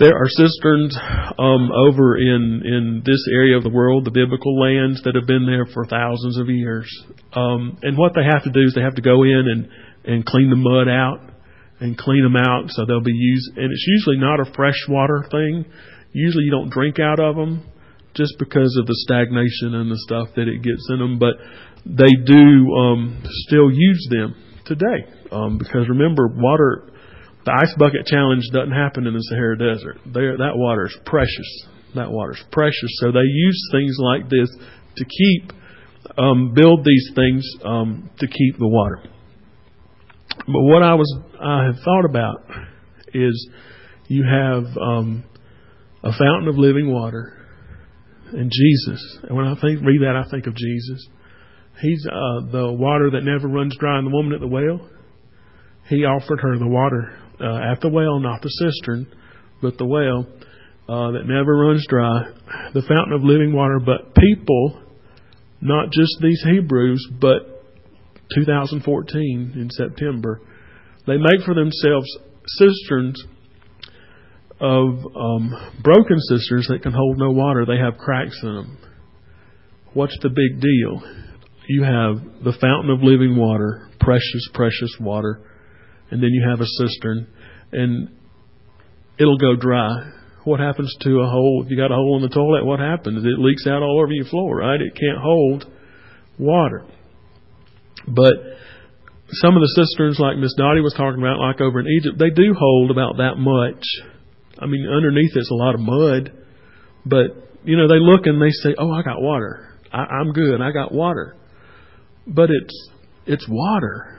There 0.00 0.16
are 0.16 0.26
cisterns 0.26 0.96
um, 1.38 1.70
over 1.70 2.16
in 2.16 2.62
in 2.64 3.02
this 3.04 3.22
area 3.32 3.56
of 3.56 3.62
the 3.62 3.70
world, 3.70 4.06
the 4.06 4.10
biblical 4.10 4.58
lands 4.58 5.02
that 5.04 5.14
have 5.14 5.26
been 5.26 5.44
there 5.46 5.66
for 5.66 5.84
thousands 5.86 6.38
of 6.38 6.48
years. 6.48 6.88
Um, 7.34 7.78
and 7.82 7.98
what 7.98 8.14
they 8.14 8.24
have 8.24 8.42
to 8.44 8.50
do 8.50 8.62
is 8.62 8.74
they 8.74 8.80
have 8.80 8.96
to 8.96 9.02
go 9.02 9.22
in 9.22 9.44
and 9.46 9.68
and 10.04 10.24
clean 10.24 10.48
the 10.48 10.56
mud 10.56 10.88
out 10.88 11.29
and 11.80 11.96
clean 11.96 12.22
them 12.22 12.36
out 12.36 12.64
so 12.68 12.84
they'll 12.84 13.00
be 13.00 13.12
used. 13.12 13.56
And 13.56 13.72
it's 13.72 13.86
usually 13.86 14.18
not 14.18 14.40
a 14.40 14.52
freshwater 14.54 15.24
thing. 15.30 15.64
Usually 16.12 16.44
you 16.44 16.50
don't 16.50 16.70
drink 16.70 16.98
out 16.98 17.20
of 17.20 17.36
them 17.36 17.64
just 18.14 18.34
because 18.38 18.76
of 18.78 18.86
the 18.86 18.96
stagnation 19.06 19.74
and 19.74 19.90
the 19.90 19.98
stuff 19.98 20.28
that 20.36 20.48
it 20.48 20.62
gets 20.62 20.86
in 20.90 20.98
them. 20.98 21.18
But 21.18 21.34
they 21.86 22.12
do 22.24 22.72
um, 22.74 23.22
still 23.46 23.70
use 23.70 24.08
them 24.10 24.34
today 24.66 25.08
um, 25.32 25.58
because 25.58 25.88
remember, 25.88 26.28
water 26.28 26.90
the 27.44 27.52
ice 27.52 27.74
bucket 27.78 28.04
challenge 28.06 28.44
doesn't 28.52 28.72
happen 28.72 29.06
in 29.06 29.14
the 29.14 29.24
Sahara 29.30 29.56
Desert. 29.56 29.98
There, 30.04 30.36
that 30.36 30.56
water 30.56 30.86
is 30.86 30.96
precious. 31.06 31.66
That 31.94 32.10
water 32.10 32.32
is 32.32 32.44
precious. 32.52 32.90
So 33.00 33.12
they 33.12 33.24
use 33.24 33.68
things 33.72 33.96
like 33.98 34.28
this 34.28 34.50
to 34.96 35.04
keep, 35.04 35.52
um, 36.18 36.52
build 36.54 36.84
these 36.84 37.10
things 37.14 37.48
um, 37.64 38.10
to 38.18 38.26
keep 38.26 38.58
the 38.58 38.68
water. 38.68 39.02
But 40.46 40.62
what 40.62 40.82
I 40.82 40.94
was, 40.94 41.18
I 41.40 41.64
have 41.64 41.76
thought 41.84 42.04
about 42.04 42.44
is 43.12 43.50
you 44.08 44.24
have 44.24 44.64
um, 44.76 45.24
a 46.02 46.12
fountain 46.12 46.48
of 46.48 46.56
living 46.56 46.92
water 46.92 47.36
and 48.32 48.50
Jesus. 48.50 49.18
And 49.22 49.36
when 49.36 49.46
I 49.46 49.54
think 49.60 49.80
read 49.84 50.02
that, 50.02 50.16
I 50.16 50.28
think 50.30 50.46
of 50.46 50.54
Jesus. 50.54 51.08
He's 51.80 52.06
uh, 52.06 52.50
the 52.50 52.72
water 52.72 53.10
that 53.12 53.22
never 53.22 53.48
runs 53.48 53.76
dry. 53.78 53.98
And 53.98 54.06
the 54.06 54.14
woman 54.14 54.32
at 54.32 54.40
the 54.40 54.46
well, 54.46 54.88
he 55.88 56.04
offered 56.04 56.40
her 56.40 56.58
the 56.58 56.66
water 56.66 57.12
uh, 57.40 57.72
at 57.72 57.80
the 57.80 57.88
well, 57.88 58.20
not 58.20 58.42
the 58.42 58.48
cistern, 58.48 59.06
but 59.62 59.78
the 59.78 59.86
well 59.86 60.26
uh, 60.88 61.12
that 61.12 61.24
never 61.24 61.56
runs 61.56 61.86
dry, 61.88 62.22
the 62.74 62.82
fountain 62.82 63.12
of 63.12 63.22
living 63.22 63.54
water. 63.54 63.78
But 63.78 64.14
people, 64.14 64.82
not 65.60 65.90
just 65.92 66.16
these 66.20 66.42
Hebrews, 66.44 67.08
but 67.20 67.59
2014 68.34 69.52
in 69.56 69.70
September, 69.70 70.40
they 71.06 71.16
make 71.16 71.44
for 71.44 71.54
themselves 71.54 72.08
cisterns 72.46 73.22
of 74.60 75.06
um, 75.16 75.80
broken 75.82 76.18
cisterns 76.28 76.68
that 76.68 76.82
can 76.82 76.92
hold 76.92 77.18
no 77.18 77.30
water. 77.30 77.64
They 77.64 77.78
have 77.78 77.98
cracks 77.98 78.38
in 78.42 78.54
them. 78.54 78.78
What's 79.94 80.16
the 80.22 80.28
big 80.28 80.60
deal? 80.60 81.02
You 81.68 81.82
have 81.84 82.44
the 82.44 82.56
fountain 82.60 82.90
of 82.90 83.02
living 83.02 83.36
water, 83.36 83.88
precious, 84.00 84.48
precious 84.52 84.96
water 85.00 85.40
and 86.10 86.22
then 86.22 86.30
you 86.30 86.44
have 86.48 86.60
a 86.60 86.66
cistern, 86.66 87.26
and 87.72 88.08
it'll 89.18 89.38
go 89.38 89.56
dry. 89.56 90.12
What 90.44 90.60
happens 90.60 90.94
to 91.02 91.20
a 91.20 91.28
hole? 91.28 91.62
If 91.64 91.70
you 91.70 91.76
got 91.76 91.92
a 91.92 91.94
hole 91.94 92.16
in 92.16 92.22
the 92.22 92.34
toilet, 92.34 92.64
what 92.64 92.80
happens? 92.80 93.24
It 93.24 93.38
leaks 93.38 93.66
out 93.66 93.82
all 93.82 94.00
over 94.02 94.12
your 94.12 94.26
floor, 94.26 94.58
right? 94.58 94.80
It 94.80 94.94
can't 94.94 95.18
hold 95.22 95.66
water. 96.38 96.84
But 98.14 98.34
some 99.32 99.56
of 99.56 99.62
the 99.62 99.72
cisterns, 99.76 100.18
like 100.18 100.36
Miss 100.36 100.54
Dottie 100.58 100.80
was 100.80 100.94
talking 100.94 101.22
about, 101.22 101.38
like 101.38 101.60
over 101.60 101.80
in 101.80 101.86
Egypt, 101.86 102.18
they 102.18 102.30
do 102.30 102.54
hold 102.58 102.90
about 102.90 103.18
that 103.18 103.36
much. 103.38 103.82
I 104.58 104.66
mean, 104.66 104.86
underneath 104.88 105.32
it's 105.34 105.50
a 105.50 105.54
lot 105.54 105.74
of 105.74 105.80
mud, 105.80 106.32
but 107.06 107.48
you 107.64 107.76
know 107.76 107.88
they 107.88 108.00
look 108.00 108.26
and 108.26 108.42
they 108.42 108.50
say, 108.50 108.74
"Oh, 108.76 108.90
I 108.90 109.02
got 109.02 109.20
water. 109.20 109.78
I, 109.92 110.04
I'm 110.20 110.32
good. 110.32 110.60
I 110.60 110.72
got 110.72 110.92
water." 110.92 111.36
But 112.26 112.50
it's 112.50 112.90
it's 113.26 113.46
water. 113.48 114.18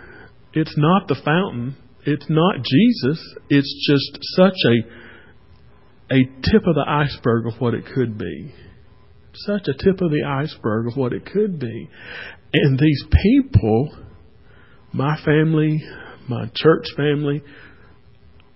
It's 0.53 0.73
not 0.77 1.07
the 1.07 1.19
fountain. 1.23 1.75
It's 2.05 2.25
not 2.29 2.55
Jesus. 2.55 3.35
It's 3.49 3.87
just 3.87 4.19
such 4.35 4.57
a 4.65 6.15
a 6.15 6.23
tip 6.51 6.67
of 6.67 6.75
the 6.75 6.85
iceberg 6.87 7.47
of 7.47 7.59
what 7.59 7.73
it 7.73 7.85
could 7.93 8.17
be. 8.17 8.53
Such 9.33 9.67
a 9.67 9.73
tip 9.73 10.01
of 10.01 10.11
the 10.11 10.23
iceberg 10.23 10.87
of 10.87 10.97
what 10.97 11.13
it 11.13 11.25
could 11.25 11.59
be. 11.59 11.89
And 12.53 12.77
these 12.77 13.05
people, 13.23 13.95
my 14.93 15.15
family, 15.23 15.81
my 16.27 16.45
church 16.53 16.85
family, 16.97 17.41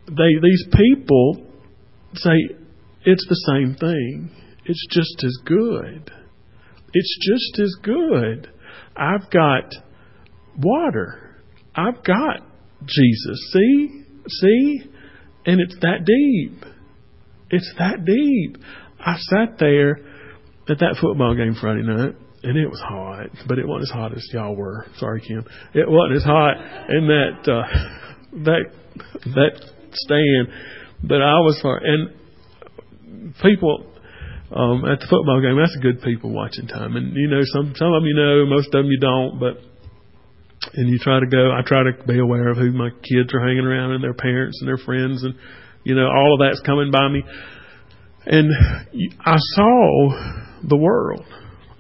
they 0.07 0.31
these 0.41 0.65
people 0.71 1.47
say 2.13 2.55
it's 3.05 3.25
the 3.27 3.53
same 3.53 3.75
thing. 3.75 4.31
It's 4.65 4.87
just 4.91 5.23
as 5.23 5.37
good. 5.45 6.11
It's 6.93 7.17
just 7.21 7.59
as 7.61 7.75
good. 7.83 8.51
I've 8.95 9.29
got 9.29 9.73
water. 10.57 11.41
I've 11.75 12.03
got 12.03 12.41
Jesus. 12.85 13.51
See? 13.51 14.03
See? 14.27 14.81
And 15.45 15.59
it's 15.61 15.75
that 15.81 16.05
deep. 16.05 16.65
It's 17.51 17.73
that 17.77 18.05
deep. 18.05 18.57
I 18.99 19.17
sat 19.17 19.59
there 19.59 19.97
at 20.67 20.79
that 20.79 20.97
football 20.99 21.35
game 21.35 21.55
Friday 21.59 21.83
night, 21.83 22.15
and 22.45 22.57
it 22.57 22.69
was 22.69 22.79
hot, 22.79 23.27
but 23.47 23.57
it 23.57 23.67
wasn't 23.67 23.89
as 23.89 23.91
hot 23.91 24.13
as 24.13 24.27
y'all 24.31 24.55
were. 24.55 24.85
Sorry, 24.97 25.21
Kim. 25.21 25.43
It 25.73 25.89
wasn't 25.89 26.17
as 26.17 26.23
hot 26.23 26.57
in 26.89 27.07
that 27.07 27.51
uh, 27.51 27.67
that 28.45 28.63
that 29.33 29.53
stand, 29.93 30.47
but 31.03 31.21
I 31.21 31.41
was 31.41 31.59
far. 31.61 31.81
And 31.83 33.33
people 33.41 33.91
um, 34.53 34.85
at 34.85 34.99
the 34.99 35.07
football 35.09 35.41
game, 35.41 35.57
that's 35.57 35.75
a 35.75 35.81
good 35.81 36.03
people 36.03 36.29
watching 36.29 36.67
time. 36.67 36.95
And 36.95 37.15
you 37.15 37.27
know, 37.27 37.41
some 37.45 37.73
some 37.75 37.93
of 37.93 38.01
them 38.01 38.05
you 38.05 38.15
know, 38.15 38.45
most 38.45 38.67
of 38.67 38.83
them 38.83 38.87
you 38.87 38.99
don't, 38.99 39.39
but 39.39 39.57
and 40.73 40.89
you 40.89 40.99
try 40.99 41.19
to 41.19 41.27
go. 41.27 41.51
I 41.51 41.61
try 41.65 41.83
to 41.83 41.93
be 42.05 42.19
aware 42.19 42.49
of 42.49 42.57
who 42.57 42.71
my 42.71 42.89
kids 42.89 43.33
are 43.33 43.41
hanging 43.41 43.65
around 43.65 43.91
and 43.91 44.03
their 44.03 44.13
parents 44.13 44.59
and 44.61 44.67
their 44.67 44.77
friends, 44.77 45.23
and 45.23 45.33
you 45.83 45.95
know 45.95 46.05
all 46.05 46.37
of 46.37 46.45
that's 46.45 46.61
coming 46.61 46.91
by 46.91 47.09
me. 47.09 47.23
And 48.27 48.49
I 49.25 49.37
saw 49.37 50.59
the 50.63 50.77
world. 50.77 51.25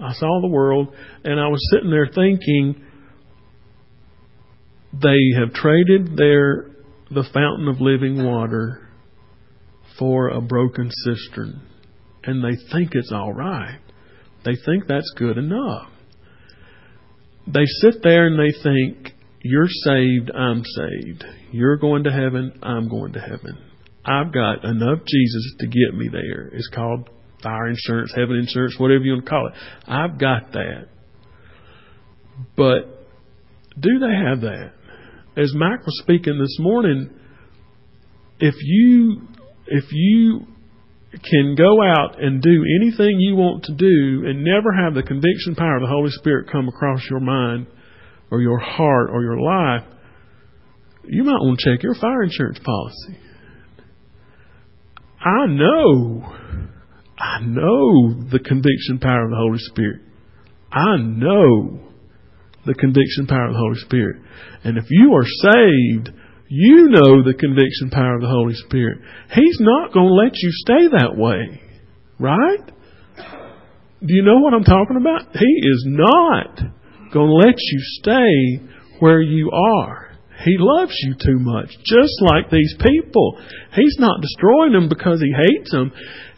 I 0.05 0.13
saw 0.13 0.41
the 0.41 0.47
world, 0.47 0.93
and 1.23 1.39
I 1.39 1.47
was 1.47 1.59
sitting 1.73 1.89
there 1.89 2.07
thinking, 2.13 2.83
they 4.93 5.39
have 5.39 5.53
traded 5.53 6.15
their 6.15 6.71
the 7.11 7.25
fountain 7.33 7.67
of 7.67 7.81
living 7.81 8.23
water 8.23 8.87
for 9.99 10.29
a 10.29 10.41
broken 10.41 10.89
cistern, 11.03 11.61
and 12.23 12.43
they 12.43 12.57
think 12.71 12.91
it's 12.93 13.11
all 13.11 13.33
right. 13.33 13.79
They 14.43 14.55
think 14.65 14.87
that's 14.87 15.11
good 15.17 15.37
enough 15.37 15.89
they 17.47 17.65
sit 17.65 18.01
there 18.03 18.27
and 18.27 18.39
they 18.39 18.57
think, 18.63 19.13
You're 19.41 19.67
saved, 19.67 20.31
I'm 20.31 20.63
saved. 20.63 21.25
You're 21.51 21.77
going 21.77 22.03
to 22.05 22.11
heaven, 22.11 22.59
I'm 22.63 22.89
going 22.89 23.13
to 23.13 23.19
heaven. 23.19 23.57
I've 24.03 24.33
got 24.33 24.63
enough 24.63 24.99
Jesus 25.05 25.55
to 25.59 25.67
get 25.67 25.97
me 25.97 26.09
there. 26.11 26.49
It's 26.53 26.69
called 26.73 27.09
fire 27.41 27.67
insurance, 27.67 28.11
heaven 28.15 28.37
insurance, 28.37 28.75
whatever 28.77 29.03
you 29.03 29.13
want 29.13 29.25
to 29.25 29.29
call 29.29 29.47
it. 29.47 29.53
I've 29.87 30.19
got 30.19 30.51
that. 30.53 30.87
But 32.55 33.07
do 33.79 33.99
they 33.99 34.13
have 34.29 34.41
that? 34.41 34.71
As 35.37 35.53
Mike 35.53 35.85
was 35.85 35.99
speaking 36.01 36.39
this 36.39 36.57
morning, 36.59 37.09
if 38.39 38.55
you 38.61 39.27
if 39.67 39.85
you 39.91 40.45
can 41.11 41.55
go 41.55 41.81
out 41.81 42.21
and 42.21 42.41
do 42.41 42.63
anything 42.81 43.19
you 43.19 43.35
want 43.35 43.63
to 43.63 43.73
do 43.73 44.27
and 44.27 44.43
never 44.43 44.71
have 44.73 44.93
the 44.93 45.03
conviction 45.03 45.55
power 45.55 45.77
of 45.77 45.81
the 45.81 45.87
Holy 45.87 46.11
Spirit 46.11 46.49
come 46.51 46.67
across 46.67 47.01
your 47.09 47.21
mind 47.21 47.67
or 48.31 48.41
your 48.41 48.59
heart 48.59 49.09
or 49.11 49.21
your 49.23 49.39
life, 49.39 49.83
you 51.07 51.23
might 51.23 51.39
want 51.39 51.59
to 51.59 51.71
check 51.71 51.83
your 51.83 51.95
fire 51.95 52.23
insurance 52.23 52.59
policy. 52.59 53.19
I 55.21 55.45
know, 55.47 56.35
I 57.17 57.39
know 57.41 58.13
the 58.29 58.39
conviction 58.39 58.99
power 58.99 59.25
of 59.25 59.31
the 59.31 59.37
Holy 59.37 59.59
Spirit. 59.59 60.01
I 60.71 60.97
know 60.97 61.79
the 62.65 62.73
conviction 62.73 63.27
power 63.27 63.47
of 63.47 63.53
the 63.53 63.59
Holy 63.59 63.79
Spirit. 63.79 64.21
And 64.63 64.77
if 64.77 64.85
you 64.89 65.13
are 65.13 65.25
saved, 65.25 66.09
you 66.49 66.89
know 66.89 67.23
the 67.23 67.37
conviction 67.39 67.89
power 67.91 68.15
of 68.15 68.21
the 68.21 68.27
Holy 68.27 68.55
Spirit. 68.55 68.99
He's 69.33 69.57
not 69.59 69.93
going 69.93 70.07
to 70.07 70.13
let 70.13 70.33
you 70.35 70.51
stay 70.51 70.87
that 70.97 71.15
way. 71.15 71.61
Right? 72.19 72.71
Do 74.05 74.13
you 74.13 74.23
know 74.23 74.39
what 74.39 74.53
I'm 74.53 74.63
talking 74.63 74.97
about? 74.97 75.33
He 75.33 75.67
is 75.67 75.85
not 75.87 76.59
going 77.13 77.29
to 77.29 77.47
let 77.47 77.55
you 77.57 77.79
stay 77.99 78.67
where 78.99 79.21
you 79.21 79.51
are. 79.51 80.05
He 80.43 80.57
loves 80.59 80.93
you 81.01 81.15
too 81.15 81.39
much, 81.39 81.69
just 81.85 82.13
like 82.21 82.51
these 82.51 82.75
people. 82.77 83.39
He's 83.73 83.95
not 83.99 84.21
destroying 84.21 84.73
them 84.73 84.89
because 84.89 85.21
he 85.21 85.31
hates 85.31 85.71
them. 85.71 85.91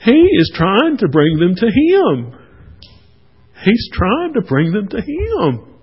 He 0.03 0.11
is 0.11 0.51
trying 0.55 0.97
to 0.97 1.07
bring 1.07 1.37
them 1.39 1.55
to 1.55 1.65
Him. 1.65 2.39
He's 3.63 3.89
trying 3.93 4.33
to 4.33 4.41
bring 4.41 4.71
them 4.71 4.87
to 4.89 4.97
Him. 4.97 5.77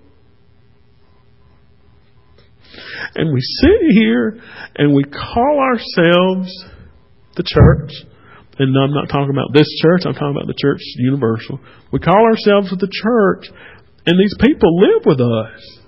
And 3.15 3.33
we 3.33 3.39
sit 3.41 3.91
here 3.91 4.41
and 4.75 4.93
we 4.93 5.03
call 5.03 5.59
ourselves 5.59 6.51
the 7.35 7.43
church. 7.43 7.91
And 8.57 8.75
I'm 8.77 8.93
not 8.93 9.09
talking 9.09 9.31
about 9.31 9.53
this 9.53 9.67
church, 9.81 10.03
I'm 10.05 10.13
talking 10.13 10.35
about 10.35 10.47
the 10.47 10.55
church 10.59 10.79
universal. 10.97 11.59
We 11.91 11.99
call 11.99 12.25
ourselves 12.25 12.69
the 12.71 12.89
church, 12.89 13.51
and 14.05 14.19
these 14.19 14.35
people 14.39 14.79
live 14.79 15.05
with 15.05 15.19
us. 15.19 15.79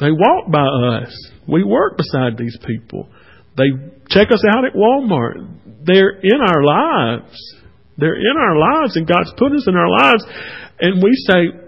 They 0.00 0.10
walk 0.10 0.50
by 0.50 0.66
us. 0.98 1.30
We 1.46 1.62
work 1.62 1.96
beside 1.96 2.36
these 2.36 2.58
people. 2.66 3.08
They 3.56 3.70
check 4.08 4.32
us 4.32 4.42
out 4.56 4.64
at 4.64 4.74
Walmart. 4.74 5.46
They're 5.84 6.18
in 6.22 6.40
our 6.40 6.62
lives. 6.64 7.54
They're 7.96 8.16
in 8.16 8.36
our 8.36 8.56
lives, 8.58 8.96
and 8.96 9.06
God's 9.06 9.32
put 9.36 9.52
us 9.52 9.66
in 9.68 9.76
our 9.76 9.88
lives. 9.88 10.24
And 10.80 11.02
we 11.02 11.12
say, 11.28 11.64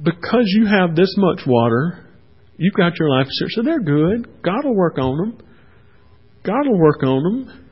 because 0.00 0.44
you 0.46 0.66
have 0.66 0.94
this 0.94 1.12
much 1.16 1.40
water, 1.46 2.06
you've 2.56 2.74
got 2.74 2.98
your 2.98 3.10
life 3.10 3.26
insurance, 3.26 3.54
so 3.56 3.62
they're 3.62 3.80
good. 3.80 4.42
God 4.42 4.64
will 4.64 4.76
work 4.76 4.98
on 4.98 5.16
them. 5.16 5.38
God 6.44 6.68
will 6.68 6.78
work 6.78 7.02
on 7.02 7.22
them. 7.22 7.68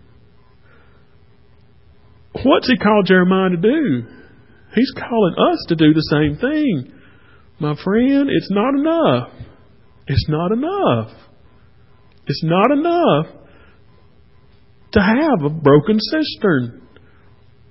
What's 2.45 2.69
He 2.69 2.77
called 2.77 3.07
Jeremiah 3.07 3.51
to 3.51 3.57
do? 3.57 4.03
He's 4.75 4.93
calling 4.99 5.35
us 5.53 5.65
to 5.69 5.77
do 5.77 5.95
the 5.95 6.09
same 6.11 6.37
thing. 6.37 6.93
My 7.61 7.77
friend, 7.85 8.29
it's 8.29 8.51
not 8.51 8.75
enough. 8.75 9.31
It's 10.09 10.29
not 10.29 10.51
enough. 10.51 11.13
It's 12.27 12.43
not 12.43 12.73
enough 12.73 13.44
to 14.95 15.01
have 15.01 15.45
a 15.45 15.51
broken 15.51 15.99
cistern. 16.01 16.89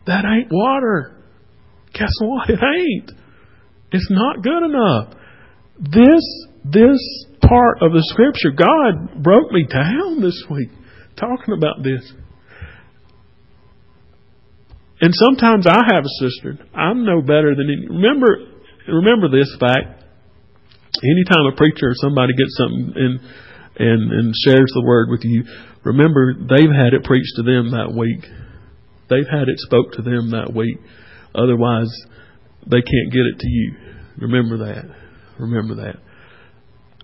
That 0.05 0.23
ain't 0.25 0.51
water. 0.51 1.23
Guess 1.93 2.13
what? 2.21 2.49
It 2.49 2.59
ain't. 2.61 3.11
It's 3.91 4.09
not 4.09 4.43
good 4.43 4.63
enough. 4.63 5.15
This 5.79 6.23
this 6.65 6.99
part 7.41 7.81
of 7.81 7.91
the 7.91 8.03
scripture, 8.07 8.51
God 8.55 9.21
broke 9.21 9.51
me 9.51 9.65
down 9.65 10.21
this 10.21 10.43
week 10.49 10.69
talking 11.19 11.53
about 11.55 11.83
this. 11.83 12.01
And 15.01 15.13
sometimes 15.13 15.67
I 15.67 15.81
have 15.93 16.03
a 16.03 16.13
cistern. 16.19 16.59
I'm 16.73 17.05
no 17.05 17.21
better 17.21 17.53
than 17.55 17.67
any. 17.67 17.87
Remember, 17.89 18.27
remember 18.87 19.29
this 19.29 19.51
fact. 19.59 20.03
Anytime 21.03 21.51
a 21.51 21.55
preacher 21.57 21.89
or 21.89 21.95
somebody 21.95 22.33
gets 22.33 22.55
something 22.55 22.93
and 22.95 23.19
and 23.75 24.11
and 24.13 24.33
shares 24.45 24.71
the 24.73 24.83
word 24.85 25.09
with 25.09 25.21
you, 25.23 25.43
remember 25.83 26.33
they've 26.33 26.71
had 26.71 26.93
it 26.93 27.03
preached 27.03 27.33
to 27.37 27.43
them 27.43 27.71
that 27.71 27.93
week. 27.95 28.23
They've 29.09 29.29
had 29.29 29.49
it 29.49 29.59
spoke 29.59 29.93
to 29.93 30.01
them 30.01 30.31
that 30.31 30.53
week. 30.53 30.77
Otherwise, 31.35 31.91
they 32.65 32.81
can't 32.81 33.11
get 33.11 33.21
it 33.21 33.39
to 33.39 33.49
you. 33.49 33.75
Remember 34.17 34.57
that. 34.65 34.85
Remember 35.39 35.75
that. 35.75 35.95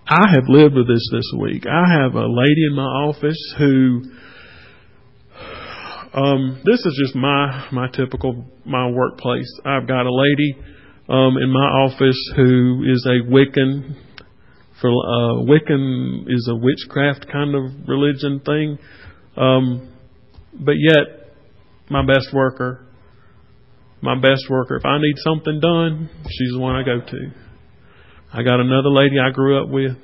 I 0.08 0.26
have 0.34 0.48
lived 0.48 0.76
with 0.76 0.88
this 0.88 1.08
this 1.12 1.32
week. 1.40 1.66
I 1.68 2.02
have 2.02 2.16
a 2.16 2.26
lady 2.26 2.66
in 2.70 2.76
my 2.76 2.82
office 2.82 3.56
who 3.58 4.02
um, 6.14 6.62
this 6.66 6.80
is 6.80 7.00
just 7.04 7.16
my 7.16 7.68
my 7.72 7.88
typical 7.90 8.46
my 8.66 8.90
workplace. 8.90 9.52
I've 9.66 9.88
got 9.88 10.08
a 10.08 10.14
lady 10.14 10.58
um, 11.08 11.38
in 11.38 11.50
my 11.52 11.68
office 11.86 12.18
who 12.36 12.84
is 12.92 13.06
a 13.06 13.30
Wiccan. 13.32 13.96
For 14.82 14.90
uh, 14.90 15.44
Wiccan 15.44 16.24
is 16.28 16.48
a 16.50 16.56
witchcraft 16.56 17.28
kind 17.32 17.54
of 17.54 17.88
religion 17.88 18.40
thing, 18.46 18.78
um, 19.36 19.92
but 20.54 20.76
yet 20.80 21.34
my 21.90 22.06
best 22.06 22.34
worker, 22.34 22.86
my 24.02 24.16
best 24.16 24.50
worker. 24.50 24.78
If 24.78 24.86
I 24.86 24.98
need 24.98 25.16
something 25.18 25.60
done, 25.60 26.10
she's 26.30 26.52
the 26.54 26.60
one 26.60 26.76
I 26.76 26.84
go 26.84 27.00
to. 27.00 27.32
I 28.32 28.44
got 28.44 28.60
another 28.60 28.90
lady 28.90 29.18
I 29.20 29.32
grew 29.32 29.62
up 29.62 29.70
with. 29.70 29.98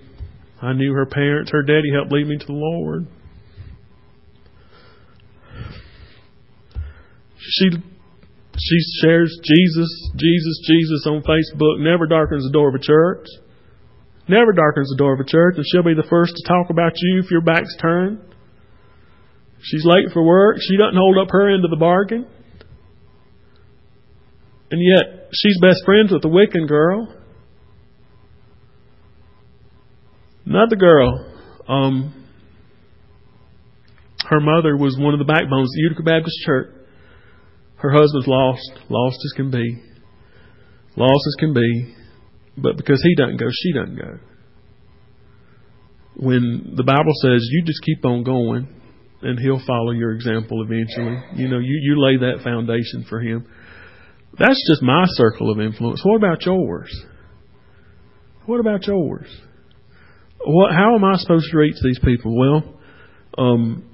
I 0.62 0.74
knew 0.74 0.94
her 0.94 1.06
parents. 1.06 1.52
Her 1.52 1.62
daddy 1.62 1.92
helped 1.94 2.12
lead 2.12 2.28
me 2.28 2.38
to 2.38 2.46
the 2.46 2.54
Lord. 2.54 3.08
She 7.38 7.70
she 8.58 8.78
shares 9.02 9.38
Jesus, 9.44 10.12
Jesus, 10.16 10.62
Jesus 10.68 11.08
on 11.08 11.22
Facebook. 11.22 11.80
Never 11.80 12.08
darkens 12.08 12.44
the 12.44 12.52
door 12.52 12.70
of 12.70 12.76
a 12.76 12.80
church. 12.80 13.28
Never 14.28 14.54
darkens 14.54 14.90
the 14.90 14.98
door 14.98 15.14
of 15.14 15.20
a 15.20 15.30
church, 15.30 15.56
and 15.58 15.66
she'll 15.72 15.84
be 15.84 15.94
the 15.94 16.08
first 16.10 16.34
to 16.36 16.48
talk 16.48 16.70
about 16.70 16.94
you 16.96 17.22
if 17.24 17.30
your 17.30 17.42
back's 17.42 17.76
turned. 17.80 18.20
She's 19.62 19.86
late 19.86 20.12
for 20.14 20.24
work. 20.24 20.58
She 20.60 20.78
doesn't 20.78 20.98
hold 20.98 21.18
up 21.18 21.32
her 21.32 21.54
end 21.54 21.64
of 21.64 21.72
the 21.72 21.78
bargain. 21.78 22.28
And 24.72 24.82
yet, 24.82 25.30
she's 25.32 25.60
best 25.62 25.86
friends 25.86 26.12
with 26.12 26.24
the 26.24 26.28
Wiccan 26.28 26.68
girl. 26.68 27.16
Another 30.46 30.76
girl, 30.76 31.34
um, 31.68 32.26
her 34.30 34.40
mother 34.40 34.76
was 34.76 34.98
one 35.00 35.14
of 35.14 35.20
the 35.20 35.26
backbones 35.26 35.70
of 35.70 35.78
Utica 35.78 36.04
Baptist 36.04 36.36
Church. 36.46 36.74
Her 37.78 37.92
husband's 37.92 38.28
lost, 38.28 38.72
lost 38.90 39.18
as 39.24 39.34
can 39.36 39.52
be, 39.52 39.82
lost 40.96 41.24
as 41.28 41.36
can 41.40 41.54
be, 41.54 41.96
but 42.58 42.78
because 42.78 43.02
he 43.02 43.16
doesn't 43.16 43.38
go, 43.38 43.48
she 43.52 43.74
doesn't 43.74 43.96
go. 43.98 44.20
When 46.18 46.74
the 46.76 46.84
Bible 46.84 47.12
says 47.22 47.46
you 47.52 47.64
just 47.66 47.82
keep 47.84 48.06
on 48.06 48.24
going, 48.24 48.68
and 49.22 49.40
he'll 49.40 49.66
follow 49.66 49.92
your 49.92 50.14
example 50.14 50.64
eventually. 50.64 51.18
You 51.36 51.48
know, 51.48 51.60
you, 51.60 51.80
you 51.82 52.00
lay 52.00 52.18
that 52.18 52.44
foundation 52.44 53.06
for 53.10 53.20
him. 53.20 53.48
That's 54.38 54.62
just 54.70 54.84
my 54.84 55.06
circle 55.08 55.52
of 55.52 55.60
influence. 55.60 56.02
What 56.04 56.18
about 56.18 56.46
yours? 56.46 56.94
What 58.46 58.60
about 58.60 58.86
yours? 58.86 59.28
What? 60.46 60.72
How 60.72 60.96
am 60.96 61.04
I 61.04 61.16
supposed 61.16 61.50
to 61.52 61.58
reach 61.58 61.76
these 61.84 62.00
people? 62.00 62.38
Well, 62.38 62.80
um, 63.38 63.90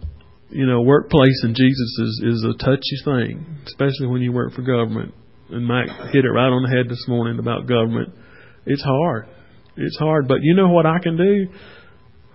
you 0.50 0.65
know, 0.65 0.82
workplace 0.82 1.41
and 1.43 1.56
Jesus 1.56 2.00
is 2.00 2.24
is 2.26 2.43
a 2.43 2.58
touchy 2.58 2.97
thing, 3.06 3.58
especially 3.67 4.08
when 4.08 4.21
you 4.21 4.34
work 4.34 4.54
for 4.54 4.63
government. 4.63 5.13
And 5.50 5.65
Mike 5.65 5.89
hit 6.12 6.26
it 6.26 6.30
right 6.30 6.50
on 6.50 6.63
the 6.63 6.76
head 6.76 6.89
this 6.89 7.06
morning 7.08 7.39
about 7.39 7.67
government. 7.67 8.13
It's 8.65 8.84
hard. 8.84 9.28
It's 9.78 9.97
hard, 9.97 10.28
but 10.28 10.39
you 10.41 10.56
know 10.56 10.69
what 10.69 10.86
I 10.86 11.00
can 11.00 11.17
do? 11.17 11.47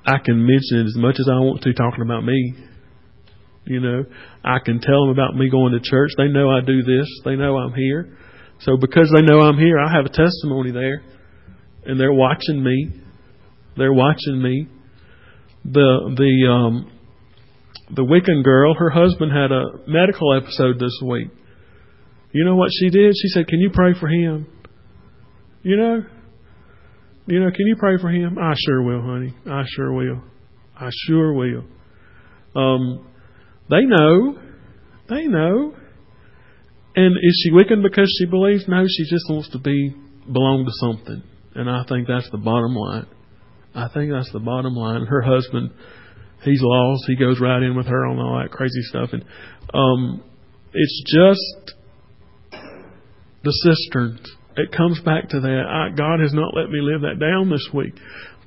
I 0.04 0.18
can 0.24 0.46
mention 0.46 0.78
it 0.80 0.86
as 0.86 0.96
much 0.96 1.16
as 1.18 1.28
I 1.28 1.34
want 1.34 1.62
to, 1.62 1.72
talking 1.74 2.02
about 2.02 2.24
me. 2.24 2.54
You 3.64 3.80
know, 3.80 4.04
I 4.44 4.58
can 4.64 4.80
tell 4.80 5.06
them 5.06 5.10
about 5.10 5.34
me 5.34 5.50
going 5.50 5.72
to 5.72 5.80
church. 5.80 6.12
They 6.16 6.28
know 6.28 6.48
I 6.48 6.60
do 6.60 6.82
this. 6.82 7.08
They 7.24 7.34
know 7.34 7.56
I'm 7.56 7.74
here. 7.74 8.16
So 8.60 8.76
because 8.76 9.10
they 9.14 9.22
know 9.22 9.40
I'm 9.40 9.58
here, 9.58 9.78
I 9.78 9.92
have 9.92 10.06
a 10.06 10.08
testimony 10.08 10.70
there, 10.70 11.02
and 11.84 12.00
they're 12.00 12.12
watching 12.12 12.62
me. 12.62 13.02
They're 13.76 13.92
watching 13.92 14.40
me. 14.40 14.68
The 15.64 16.14
the 16.16 16.48
um, 16.48 16.92
the 17.90 18.02
Wiccan 18.02 18.44
girl, 18.44 18.74
her 18.74 18.90
husband 18.90 19.32
had 19.32 19.50
a 19.50 19.64
medical 19.88 20.34
episode 20.34 20.78
this 20.78 20.98
week. 21.04 21.28
You 22.32 22.44
know 22.44 22.54
what 22.54 22.70
she 22.78 22.88
did? 22.88 23.14
She 23.20 23.28
said, 23.28 23.48
"Can 23.48 23.58
you 23.58 23.70
pray 23.70 23.94
for 23.98 24.08
him?" 24.08 24.46
You 25.62 25.76
know, 25.76 26.04
you 27.26 27.40
know, 27.40 27.50
can 27.50 27.66
you 27.66 27.76
pray 27.76 27.98
for 28.00 28.08
him? 28.08 28.38
I 28.38 28.54
sure 28.66 28.82
will, 28.82 29.02
honey. 29.02 29.34
I 29.46 29.64
sure 29.66 29.92
will. 29.92 30.22
I 30.78 30.90
sure 31.06 31.32
will. 31.32 31.64
Um, 32.54 33.06
they 33.68 33.84
know. 33.84 34.38
They 35.08 35.26
know. 35.26 35.74
And 36.94 37.16
is 37.16 37.42
she 37.42 37.52
Wiccan 37.52 37.82
because 37.82 38.14
she 38.18 38.26
believes? 38.26 38.64
No, 38.68 38.84
she 38.86 39.04
just 39.04 39.24
wants 39.28 39.50
to 39.50 39.58
be 39.58 39.94
belong 40.32 40.64
to 40.64 40.72
something. 40.86 41.22
And 41.54 41.70
I 41.70 41.84
think 41.88 42.06
that's 42.06 42.30
the 42.30 42.38
bottom 42.38 42.74
line. 42.74 43.06
I 43.74 43.88
think 43.92 44.10
that's 44.10 44.32
the 44.32 44.40
bottom 44.40 44.74
line. 44.74 45.04
Her 45.04 45.20
husband, 45.20 45.70
he's 46.42 46.60
lost. 46.62 47.04
He 47.06 47.16
goes 47.16 47.40
right 47.40 47.62
in 47.62 47.76
with 47.76 47.86
her 47.86 48.06
on 48.06 48.18
all 48.18 48.40
that 48.40 48.50
crazy 48.50 48.82
stuff. 48.82 49.10
And 49.12 49.24
um, 49.74 50.22
it's 50.72 51.02
just 51.06 51.74
the 53.42 53.50
cisterns. 53.50 54.20
It 54.56 54.72
comes 54.72 55.00
back 55.00 55.28
to 55.30 55.40
that. 55.40 55.64
I, 55.68 55.94
God 55.94 56.20
has 56.20 56.32
not 56.32 56.56
let 56.56 56.70
me 56.70 56.80
live 56.80 57.02
that 57.02 57.20
down 57.20 57.50
this 57.50 57.68
week. 57.74 57.94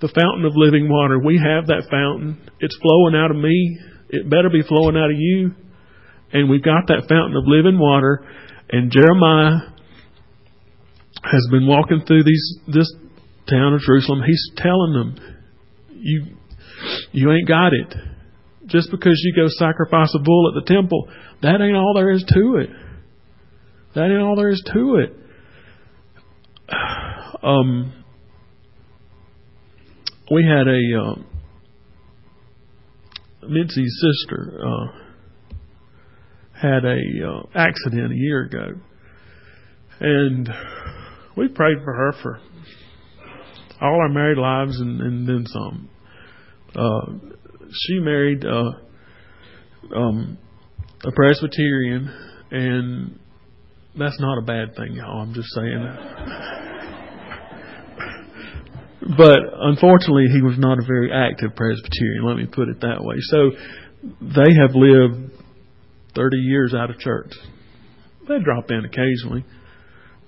The 0.01 0.09
fountain 0.09 0.45
of 0.45 0.53
living 0.55 0.89
water. 0.89 1.19
We 1.19 1.37
have 1.37 1.67
that 1.67 1.85
fountain. 1.91 2.49
It's 2.59 2.77
flowing 2.81 3.15
out 3.15 3.29
of 3.29 3.37
me. 3.37 3.77
It 4.09 4.29
better 4.29 4.49
be 4.49 4.63
flowing 4.63 4.97
out 4.97 5.11
of 5.11 5.17
you. 5.17 5.53
And 6.33 6.49
we've 6.49 6.63
got 6.63 6.87
that 6.87 7.05
fountain 7.07 7.37
of 7.37 7.43
living 7.45 7.77
water. 7.77 8.25
And 8.69 8.91
Jeremiah 8.91 9.69
has 11.23 11.47
been 11.51 11.67
walking 11.67 12.01
through 12.07 12.23
these 12.23 12.57
this 12.67 12.91
town 13.49 13.73
of 13.73 13.81
Jerusalem. 13.81 14.21
He's 14.25 14.51
telling 14.57 14.93
them, 14.93 15.15
"You, 15.93 16.25
you 17.11 17.31
ain't 17.31 17.47
got 17.47 17.73
it. 17.73 17.95
Just 18.65 18.89
because 18.91 19.19
you 19.23 19.35
go 19.35 19.47
sacrifice 19.47 20.13
a 20.15 20.19
bull 20.19 20.53
at 20.53 20.63
the 20.63 20.73
temple, 20.73 21.09
that 21.41 21.61
ain't 21.61 21.75
all 21.75 21.93
there 21.95 22.11
is 22.11 22.23
to 22.33 22.57
it. 22.57 22.69
That 23.95 24.05
ain't 24.05 24.21
all 24.21 24.35
there 24.35 24.49
is 24.49 24.63
to 24.73 24.95
it." 24.95 25.15
Um, 27.41 28.03
we 30.29 30.43
had 30.43 30.67
a 30.67 31.01
uh, 31.01 31.15
Mitzi's 33.47 34.01
sister 34.01 34.59
uh, 34.61 34.99
had 36.61 36.83
a 36.83 36.97
uh, 36.97 37.43
accident 37.55 38.11
a 38.11 38.15
year 38.15 38.43
ago, 38.43 38.81
and 40.01 40.49
we 41.37 41.47
prayed 41.47 41.77
for 41.83 41.93
her 41.93 42.13
for 42.21 42.39
all 43.81 44.01
our 44.01 44.09
married 44.09 44.37
lives 44.37 44.79
and, 44.79 44.99
and 45.01 45.27
then 45.27 45.45
some. 45.47 45.89
Uh, 46.75 47.13
she 47.71 47.99
married 47.99 48.43
uh, 48.45 48.71
um, 49.95 50.37
a 51.05 51.11
Presbyterian, 51.11 52.13
and 52.51 53.19
that's 53.99 54.19
not 54.19 54.37
a 54.37 54.41
bad 54.41 54.75
thing, 54.75 54.93
y'all. 54.93 55.21
I'm 55.21 55.33
just 55.33 55.49
saying. 55.53 55.83
that. 55.83 56.69
But 59.17 59.39
unfortunately, 59.61 60.27
he 60.33 60.41
was 60.41 60.57
not 60.57 60.77
a 60.77 60.85
very 60.85 61.11
active 61.11 61.55
Presbyterian. 61.55 62.25
Let 62.25 62.37
me 62.37 62.45
put 62.45 62.67
it 62.69 62.81
that 62.81 63.01
way. 63.01 63.15
So 63.19 63.51
they 64.21 64.53
have 64.61 64.75
lived 64.75 65.31
30 66.15 66.37
years 66.37 66.73
out 66.77 66.89
of 66.89 66.99
church. 66.99 67.31
They 68.27 68.39
drop 68.43 68.69
in 68.69 68.85
occasionally, 68.85 69.45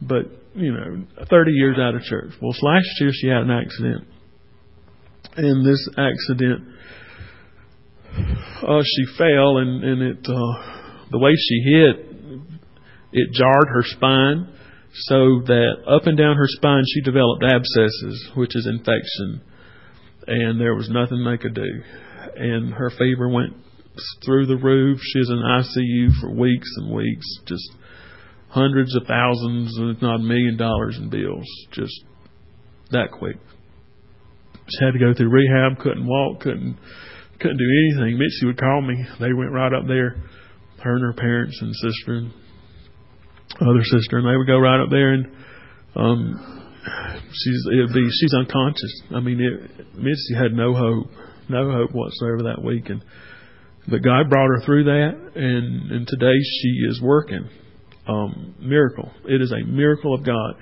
but 0.01 0.23
you 0.55 0.73
know, 0.73 1.25
30 1.29 1.51
years 1.51 1.77
out 1.79 1.95
of 1.95 2.01
church. 2.01 2.31
Well, 2.41 2.55
last 2.61 2.89
year 2.99 3.11
she 3.13 3.27
had 3.27 3.43
an 3.43 3.51
accident, 3.51 4.07
and 5.37 5.65
this 5.65 5.87
accident, 5.97 6.67
uh, 8.63 8.81
she 8.83 9.17
fell, 9.17 9.57
and 9.57 9.83
and 9.83 10.01
it 10.01 10.25
uh, 10.27 11.07
the 11.11 11.19
way 11.19 11.31
she 11.37 11.61
hit, 11.69 12.10
it 13.11 13.31
jarred 13.33 13.67
her 13.69 13.83
spine, 13.83 14.47
so 14.93 15.41
that 15.45 15.75
up 15.87 16.07
and 16.07 16.17
down 16.17 16.35
her 16.35 16.47
spine 16.47 16.83
she 16.93 17.01
developed 17.01 17.43
abscesses, 17.43 18.31
which 18.35 18.55
is 18.55 18.67
infection, 18.67 19.41
and 20.27 20.59
there 20.59 20.75
was 20.75 20.89
nothing 20.89 21.23
they 21.23 21.37
could 21.37 21.55
do, 21.55 21.83
and 22.35 22.73
her 22.73 22.89
fever 22.89 23.29
went 23.29 23.53
through 24.25 24.47
the 24.47 24.57
roof. 24.57 24.99
She 25.01 25.19
was 25.19 25.29
in 25.29 25.37
ICU 25.37 26.19
for 26.19 26.31
weeks 26.31 26.69
and 26.77 26.93
weeks, 26.93 27.25
just 27.45 27.71
hundreds 28.49 28.95
of 28.95 29.07
thousands, 29.07 29.73
if 29.77 30.01
not 30.01 30.19
a 30.19 30.23
million 30.23 30.57
dollars 30.57 30.97
in 30.97 31.09
bills, 31.09 31.47
just 31.71 32.03
that 32.91 33.11
quick. 33.11 33.37
She 34.69 34.85
had 34.85 34.93
to 34.93 34.99
go 34.99 35.13
through 35.13 35.29
rehab, 35.29 35.79
couldn't 35.79 36.05
walk, 36.05 36.41
couldn't 36.41 36.77
couldn't 37.39 37.57
do 37.57 37.97
anything. 37.97 38.19
Mitzi 38.19 38.45
would 38.45 38.59
call 38.59 38.81
me. 38.81 38.95
They 39.19 39.33
went 39.33 39.51
right 39.51 39.73
up 39.73 39.87
there, 39.87 40.15
her 40.83 40.95
and 40.95 41.03
her 41.03 41.13
parents 41.13 41.57
and 41.61 41.73
sister 41.75 42.13
and 42.13 42.31
other 43.61 43.83
sister, 43.83 44.17
and 44.17 44.27
they 44.27 44.37
would 44.37 44.47
go 44.47 44.59
right 44.59 44.81
up 44.81 44.89
there 44.89 45.13
and 45.13 45.25
um 45.95 46.71
she's 47.31 47.67
it'd 47.73 47.93
be 47.93 48.07
she's 48.09 48.33
unconscious. 48.33 49.01
I 49.15 49.19
mean 49.19 49.39
it 49.39 49.95
Mitzi 49.95 50.35
had 50.35 50.53
no 50.53 50.73
hope. 50.73 51.07
No 51.49 51.71
hope 51.71 51.91
whatsoever 51.91 52.43
that 52.43 52.63
week 52.63 52.89
and 52.89 53.03
but 53.87 54.03
God 54.03 54.29
brought 54.29 54.47
her 54.47 54.61
through 54.65 54.85
that 54.85 55.13
and 55.35 55.91
and 55.91 56.07
today 56.07 56.37
she 56.61 56.69
is 56.87 57.01
working 57.01 57.49
um, 58.07 58.55
miracle. 58.59 59.11
It 59.25 59.41
is 59.41 59.51
a 59.51 59.65
miracle 59.65 60.13
of 60.13 60.25
God. 60.25 60.55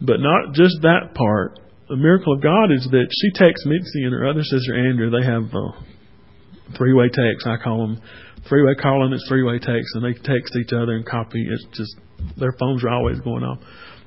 But 0.00 0.20
not 0.20 0.54
just 0.54 0.76
that 0.82 1.14
part. 1.14 1.58
The 1.88 1.96
miracle 1.96 2.34
of 2.34 2.42
God 2.42 2.70
is 2.70 2.86
that 2.90 3.06
she 3.10 3.30
texts 3.32 3.66
Mitzi 3.66 4.04
and 4.04 4.12
her 4.12 4.28
other 4.28 4.42
sister 4.42 4.76
Andrea. 4.76 5.10
They 5.10 5.24
have 5.24 5.44
uh, 5.54 6.76
three-way 6.76 7.08
text. 7.08 7.46
I 7.46 7.56
call 7.62 7.78
them 7.86 8.02
three-way 8.48 8.74
calling. 8.80 9.12
It's 9.12 9.26
three-way 9.28 9.58
text, 9.58 9.94
and 9.94 10.04
they 10.04 10.12
text 10.12 10.56
each 10.56 10.72
other 10.72 10.92
and 10.92 11.06
copy. 11.06 11.44
It's 11.48 11.66
just 11.76 11.96
their 12.36 12.52
phones 12.58 12.84
are 12.84 12.90
always 12.90 13.20
going 13.20 13.42
off. 13.42 13.58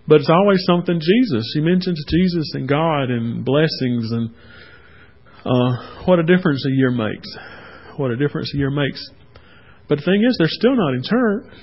But 0.07 0.21
it's 0.21 0.29
always 0.29 0.63
something 0.65 0.99
Jesus. 0.99 1.51
She 1.53 1.61
mentions 1.61 2.03
Jesus 2.07 2.51
and 2.53 2.67
God 2.67 3.09
and 3.09 3.45
blessings 3.45 4.11
and 4.11 4.29
uh, 5.45 6.05
what 6.05 6.19
a 6.19 6.23
difference 6.23 6.65
a 6.65 6.71
year 6.71 6.91
makes. 6.91 7.27
What 7.97 8.11
a 8.11 8.17
difference 8.17 8.51
a 8.53 8.57
year 8.57 8.71
makes. 8.71 9.09
But 9.87 9.99
the 9.99 10.05
thing 10.05 10.23
is, 10.27 10.35
they're 10.37 10.47
still 10.49 10.75
not 10.75 10.93
in 10.93 11.03
church. 11.03 11.53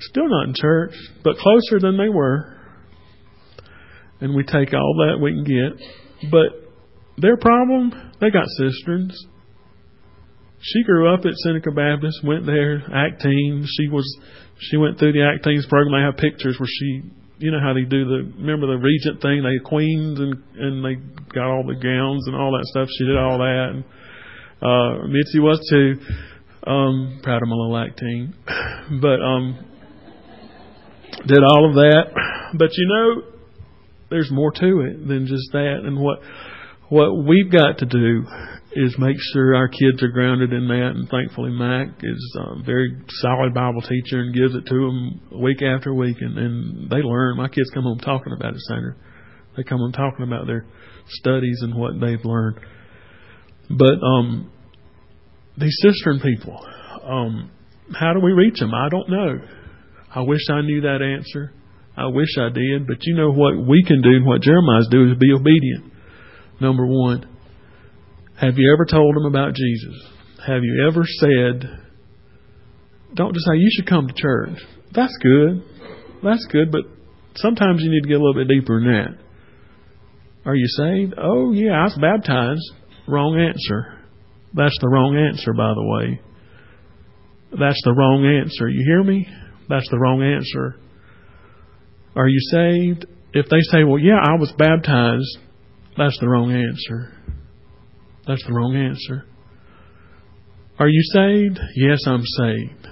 Still 0.00 0.28
not 0.28 0.48
in 0.48 0.54
church, 0.54 0.94
but 1.24 1.36
closer 1.36 1.80
than 1.80 1.96
they 1.96 2.08
were. 2.08 2.56
And 4.20 4.34
we 4.34 4.44
take 4.44 4.72
all 4.72 4.94
that 5.06 5.18
we 5.20 5.32
can 5.32 5.44
get. 5.44 6.30
But 6.30 6.68
their 7.16 7.36
problem, 7.36 8.12
they 8.20 8.30
got 8.30 8.46
cisterns. 8.58 9.26
She 10.60 10.82
grew 10.82 11.12
up 11.12 11.20
at 11.24 11.34
Seneca 11.36 11.70
Baptist, 11.70 12.24
went 12.24 12.46
there, 12.46 12.80
Acteens. 12.80 13.66
She 13.76 13.88
was 13.88 14.04
she 14.58 14.76
went 14.76 14.98
through 14.98 15.12
the 15.12 15.20
Acteens 15.20 15.68
program. 15.68 15.92
They 15.94 16.04
have 16.04 16.16
pictures 16.16 16.58
where 16.58 16.68
she 16.68 17.02
you 17.38 17.52
know 17.52 17.60
how 17.60 17.72
they 17.72 17.84
do 17.84 18.04
the 18.04 18.32
remember 18.36 18.66
the 18.66 18.82
regent 18.82 19.22
thing, 19.22 19.42
they 19.42 19.62
queens 19.64 20.18
and 20.18 20.34
and 20.58 20.84
they 20.84 20.96
got 21.32 21.46
all 21.46 21.64
the 21.64 21.78
gowns 21.78 22.26
and 22.26 22.34
all 22.34 22.52
that 22.52 22.66
stuff. 22.66 22.88
She 22.98 23.04
did 23.04 23.16
all 23.16 23.38
that 23.38 23.68
and 23.70 23.84
uh 24.60 25.06
Mitzi 25.06 25.38
was 25.38 25.64
too. 25.70 26.00
Um 26.66 27.20
proud 27.22 27.42
of 27.42 27.48
my 27.48 27.54
little 27.54 27.74
Acteen. 27.74 28.34
But 29.00 29.20
um 29.22 29.64
did 31.26 31.42
all 31.44 31.68
of 31.68 31.74
that. 31.74 32.50
But 32.54 32.70
you 32.76 32.88
know, 32.88 33.22
there's 34.10 34.30
more 34.30 34.50
to 34.50 34.80
it 34.80 35.06
than 35.06 35.26
just 35.26 35.52
that. 35.52 35.82
And 35.84 36.00
what 36.00 36.18
what 36.88 37.24
we've 37.24 37.52
got 37.52 37.78
to 37.78 37.86
do 37.86 38.24
is 38.72 38.94
make 38.98 39.16
sure 39.32 39.54
our 39.54 39.68
kids 39.68 40.02
are 40.02 40.08
grounded 40.08 40.52
in 40.52 40.68
that. 40.68 40.92
And 40.94 41.08
thankfully, 41.08 41.50
Mac 41.50 41.88
is 42.02 42.36
a 42.38 42.62
very 42.62 42.96
solid 43.08 43.54
Bible 43.54 43.82
teacher 43.82 44.20
and 44.20 44.34
gives 44.34 44.54
it 44.54 44.66
to 44.66 44.74
them 44.74 45.40
week 45.42 45.62
after 45.62 45.94
week, 45.94 46.16
and, 46.20 46.36
and 46.36 46.90
they 46.90 47.02
learn. 47.02 47.36
My 47.36 47.48
kids 47.48 47.70
come 47.72 47.84
home 47.84 47.98
talking 47.98 48.32
about 48.32 48.54
it, 48.54 48.60
Senator. 48.60 48.96
They 49.56 49.62
come 49.64 49.78
home 49.78 49.92
talking 49.92 50.24
about 50.26 50.46
their 50.46 50.66
studies 51.08 51.58
and 51.62 51.74
what 51.74 51.98
they've 52.00 52.24
learned. 52.24 52.60
But 53.70 53.98
um, 54.04 54.50
these 55.56 55.76
cistern 55.82 56.20
people, 56.20 56.64
um, 57.04 57.50
how 57.98 58.12
do 58.12 58.20
we 58.20 58.32
reach 58.32 58.60
them? 58.60 58.72
I 58.74 58.88
don't 58.88 59.10
know. 59.10 59.38
I 60.14 60.20
wish 60.22 60.40
I 60.50 60.60
knew 60.62 60.82
that 60.82 61.02
answer. 61.02 61.52
I 61.96 62.06
wish 62.06 62.28
I 62.38 62.50
did. 62.50 62.86
But 62.86 62.98
you 63.02 63.16
know 63.16 63.30
what 63.30 63.56
we 63.66 63.82
can 63.84 64.00
do 64.02 64.10
and 64.10 64.26
what 64.26 64.42
Jeremiah's 64.42 64.88
do 64.90 65.10
is 65.10 65.18
be 65.18 65.32
obedient. 65.34 65.92
Number 66.60 66.86
one, 66.86 67.26
have 68.40 68.54
you 68.56 68.72
ever 68.72 68.84
told 68.84 69.16
them 69.16 69.26
about 69.26 69.54
Jesus? 69.54 69.94
Have 70.46 70.62
you 70.62 70.86
ever 70.88 71.02
said, 71.04 71.68
don't 73.14 73.34
just 73.34 73.46
say, 73.46 73.56
you 73.56 73.70
should 73.74 73.88
come 73.88 74.06
to 74.06 74.14
church. 74.14 74.58
That's 74.92 75.16
good. 75.20 75.62
That's 76.22 76.46
good, 76.50 76.70
but 76.70 76.82
sometimes 77.36 77.82
you 77.82 77.90
need 77.90 78.02
to 78.02 78.08
get 78.08 78.20
a 78.20 78.22
little 78.22 78.34
bit 78.34 78.48
deeper 78.48 78.80
than 78.80 78.92
that. 78.92 79.18
Are 80.44 80.54
you 80.54 80.66
saved? 80.68 81.14
Oh, 81.18 81.52
yeah, 81.52 81.72
I 81.72 81.84
was 81.84 81.98
baptized. 82.00 82.62
Wrong 83.06 83.38
answer. 83.38 83.98
That's 84.54 84.76
the 84.80 84.88
wrong 84.88 85.16
answer, 85.16 85.52
by 85.52 85.74
the 85.74 85.84
way. 85.84 86.20
That's 87.58 87.80
the 87.84 87.92
wrong 87.92 88.24
answer. 88.24 88.68
You 88.68 88.84
hear 88.84 89.02
me? 89.02 89.26
That's 89.68 89.88
the 89.90 89.98
wrong 89.98 90.22
answer. 90.22 90.76
Are 92.14 92.28
you 92.28 92.40
saved? 92.50 93.06
If 93.32 93.46
they 93.48 93.60
say, 93.70 93.84
well, 93.84 93.98
yeah, 93.98 94.20
I 94.22 94.38
was 94.38 94.52
baptized, 94.56 95.38
that's 95.96 96.18
the 96.20 96.28
wrong 96.28 96.52
answer. 96.52 97.17
That's 98.28 98.44
the 98.44 98.52
wrong 98.52 98.76
answer. 98.76 99.24
Are 100.78 100.88
you 100.88 101.02
saved? 101.16 101.58
Yes, 101.74 102.04
I'm 102.06 102.22
saved. 102.22 102.86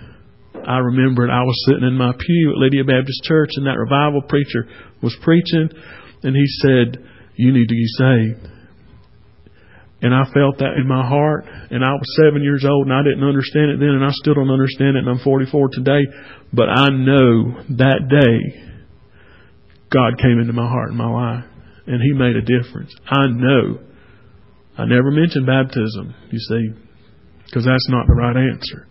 I 0.66 0.78
remembered 0.78 1.28
I 1.28 1.44
was 1.44 1.64
sitting 1.68 1.86
in 1.86 1.94
my 1.94 2.12
pew 2.18 2.50
at 2.50 2.58
Lydia 2.58 2.82
Baptist 2.82 3.22
Church 3.22 3.50
and 3.54 3.66
that 3.66 3.76
revival 3.78 4.22
preacher 4.22 4.66
was 5.02 5.14
preaching 5.22 5.68
and 6.24 6.34
he 6.34 6.46
said, 6.64 7.04
You 7.36 7.52
need 7.52 7.68
to 7.68 7.76
be 7.76 7.86
saved. 8.00 8.48
And 10.00 10.14
I 10.14 10.24
felt 10.32 10.58
that 10.58 10.80
in 10.80 10.88
my 10.88 11.06
heart. 11.06 11.44
And 11.70 11.84
I 11.84 11.92
was 11.92 12.16
seven 12.16 12.42
years 12.42 12.64
old 12.64 12.86
and 12.88 12.94
I 12.96 13.04
didn't 13.04 13.28
understand 13.28 13.70
it 13.70 13.78
then 13.78 13.92
and 13.92 14.04
I 14.04 14.10
still 14.12 14.34
don't 14.34 14.50
understand 14.50 14.96
it 14.96 15.04
and 15.04 15.10
I'm 15.10 15.22
44 15.22 15.68
today. 15.68 16.00
But 16.52 16.72
I 16.72 16.88
know 16.88 17.60
that 17.76 18.08
day 18.08 18.72
God 19.92 20.16
came 20.16 20.40
into 20.40 20.54
my 20.54 20.66
heart 20.66 20.88
and 20.88 20.98
my 20.98 21.12
life 21.12 21.44
and 21.86 22.00
He 22.00 22.16
made 22.16 22.36
a 22.36 22.42
difference. 22.42 22.96
I 23.06 23.28
know. 23.28 23.86
I 24.78 24.84
never 24.84 25.10
mentioned 25.10 25.46
baptism, 25.46 26.14
you 26.30 26.38
see, 26.38 26.68
because 27.46 27.64
that's 27.64 27.88
not 27.88 28.06
the 28.06 28.14
right 28.14 28.36
answer. 28.36 28.86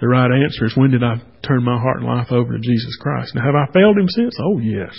The 0.00 0.08
right 0.08 0.30
answer 0.30 0.66
is 0.66 0.76
when 0.76 0.90
did 0.90 1.02
I 1.02 1.16
turn 1.46 1.64
my 1.64 1.78
heart 1.78 1.98
and 1.98 2.06
life 2.06 2.30
over 2.30 2.52
to 2.52 2.58
Jesus 2.58 2.96
Christ? 3.00 3.34
Now, 3.34 3.44
have 3.44 3.54
I 3.54 3.72
failed 3.72 3.96
Him 3.96 4.08
since? 4.08 4.36
Oh, 4.40 4.58
yes. 4.58 4.94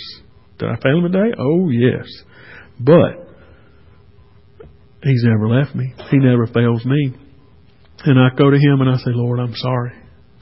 Did 0.58 0.68
I 0.70 0.76
fail 0.82 0.98
Him 0.98 1.12
today? 1.12 1.34
Oh, 1.38 1.70
yes. 1.70 2.06
But 2.80 3.26
He's 5.02 5.22
never 5.24 5.48
left 5.48 5.74
me. 5.74 5.94
He 6.10 6.18
never 6.18 6.46
fails 6.46 6.84
me. 6.84 7.14
And 8.04 8.18
I 8.18 8.34
go 8.36 8.50
to 8.50 8.56
Him 8.56 8.80
and 8.80 8.90
I 8.90 8.96
say, 8.96 9.10
Lord, 9.14 9.38
I'm 9.38 9.54
sorry. 9.54 9.92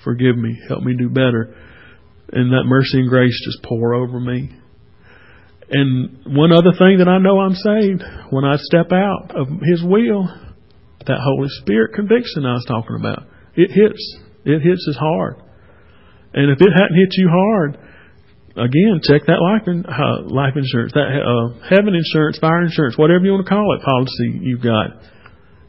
Forgive 0.03 0.37
me. 0.37 0.57
Help 0.69 0.83
me 0.83 0.95
do 0.97 1.09
better. 1.09 1.55
And 2.33 2.53
that 2.53 2.65
mercy 2.65 3.01
and 3.01 3.09
grace 3.09 3.39
just 3.45 3.63
pour 3.63 3.95
over 3.95 4.19
me. 4.19 4.51
And 5.69 6.37
one 6.37 6.53
other 6.53 6.71
thing 6.79 6.99
that 6.99 7.09
I 7.09 7.19
know 7.19 7.41
I'm 7.41 7.55
saved, 7.59 8.03
when 8.31 8.45
I 8.45 8.57
step 8.57 8.93
out 8.93 9.35
of 9.35 9.49
His 9.67 9.83
will, 9.83 10.31
that 11.07 11.19
Holy 11.19 11.49
Spirit 11.63 11.95
conviction 11.95 12.47
I 12.47 12.55
was 12.55 12.67
talking 12.67 12.97
about, 12.99 13.27
it 13.55 13.71
hits. 13.71 14.03
It 14.45 14.63
hits 14.63 14.87
as 14.89 14.97
hard. 14.97 15.43
And 16.35 16.53
if 16.53 16.61
it 16.61 16.71
hadn't 16.71 16.95
hit 16.95 17.19
you 17.19 17.29
hard, 17.33 17.79
again, 18.55 19.01
check 19.03 19.27
that 19.27 19.43
life 19.43 19.67
in, 19.67 19.83
uh, 19.87 20.31
life 20.31 20.55
insurance, 20.55 20.93
that 20.95 21.11
uh, 21.19 21.67
heaven 21.67 21.95
insurance, 21.95 22.39
fire 22.39 22.63
insurance, 22.63 22.97
whatever 22.97 23.25
you 23.25 23.33
want 23.33 23.47
to 23.47 23.51
call 23.51 23.67
it, 23.75 23.83
policy 23.83 24.39
you've 24.47 24.63
got. 24.63 25.03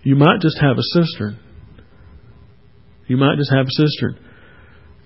You 0.04 0.16
might 0.16 0.42
just 0.42 0.60
have 0.62 0.78
a 0.78 0.88
cistern. 0.94 1.40
You 3.08 3.18
might 3.18 3.38
just 3.38 3.52
have 3.52 3.66
a 3.66 3.76
cistern. 3.76 4.20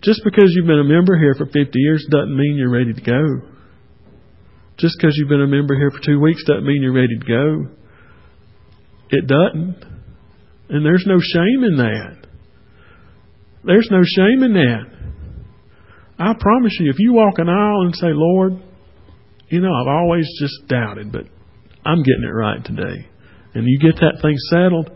Just 0.04 0.22
because 0.26 0.52
you've 0.52 0.68
been 0.68 0.82
a 0.82 0.84
member 0.84 1.16
here 1.16 1.36
for 1.38 1.46
50 1.46 1.72
years 1.74 2.06
doesn't 2.10 2.36
mean 2.36 2.58
you're 2.58 2.74
ready 2.74 2.94
to 2.94 3.02
go. 3.02 3.51
Just 4.78 4.96
because 4.98 5.16
you've 5.18 5.30
been 5.30 5.42
a 5.42 5.48
member 5.48 5.76
here 5.76 5.92
for 5.92 6.00
two 6.04 6.20
weeks 6.20 6.44
doesn't 6.46 6.66
mean 6.66 6.82
you're 6.82 6.94
ready 6.94 7.18
to 7.18 7.26
go. 7.26 7.76
It 9.10 9.28
doesn't. 9.28 9.84
And 10.70 10.86
there's 10.86 11.06
no 11.06 11.20
shame 11.20 11.64
in 11.64 11.78
that. 11.78 12.18
There's 13.64 13.90
no 13.92 14.02
shame 14.04 14.44
in 14.44 14.54
that. 14.54 14.86
I 16.18 16.34
promise 16.40 16.76
you, 16.80 16.90
if 16.90 17.00
you 17.00 17.14
walk 17.14 17.38
an 17.38 17.50
aisle 17.50 17.82
and 17.82 17.96
say, 17.96 18.08
Lord, 18.12 18.54
you 19.50 19.60
know, 19.60 19.74
I've 19.74 19.88
always 19.88 20.28
just 20.40 20.68
doubted, 20.68 21.12
but 21.12 21.24
I'm 21.86 22.04
getting 22.04 22.24
it 22.24 22.34
right 22.34 22.64
today, 22.64 23.08
and 23.54 23.66
you 23.68 23.80
get 23.80 24.00
that 24.00 24.20
thing 24.22 24.38
settled, 24.50 24.90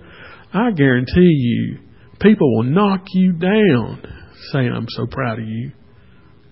I 0.53 0.71
guarantee 0.71 1.21
you 1.21 1.79
People 2.19 2.55
will 2.55 2.63
knock 2.63 3.01
you 3.13 3.33
down 3.33 4.01
saying, 4.51 4.71
I'm 4.73 4.87
so 4.89 5.05
proud 5.05 5.39
of 5.39 5.45
you. 5.45 5.71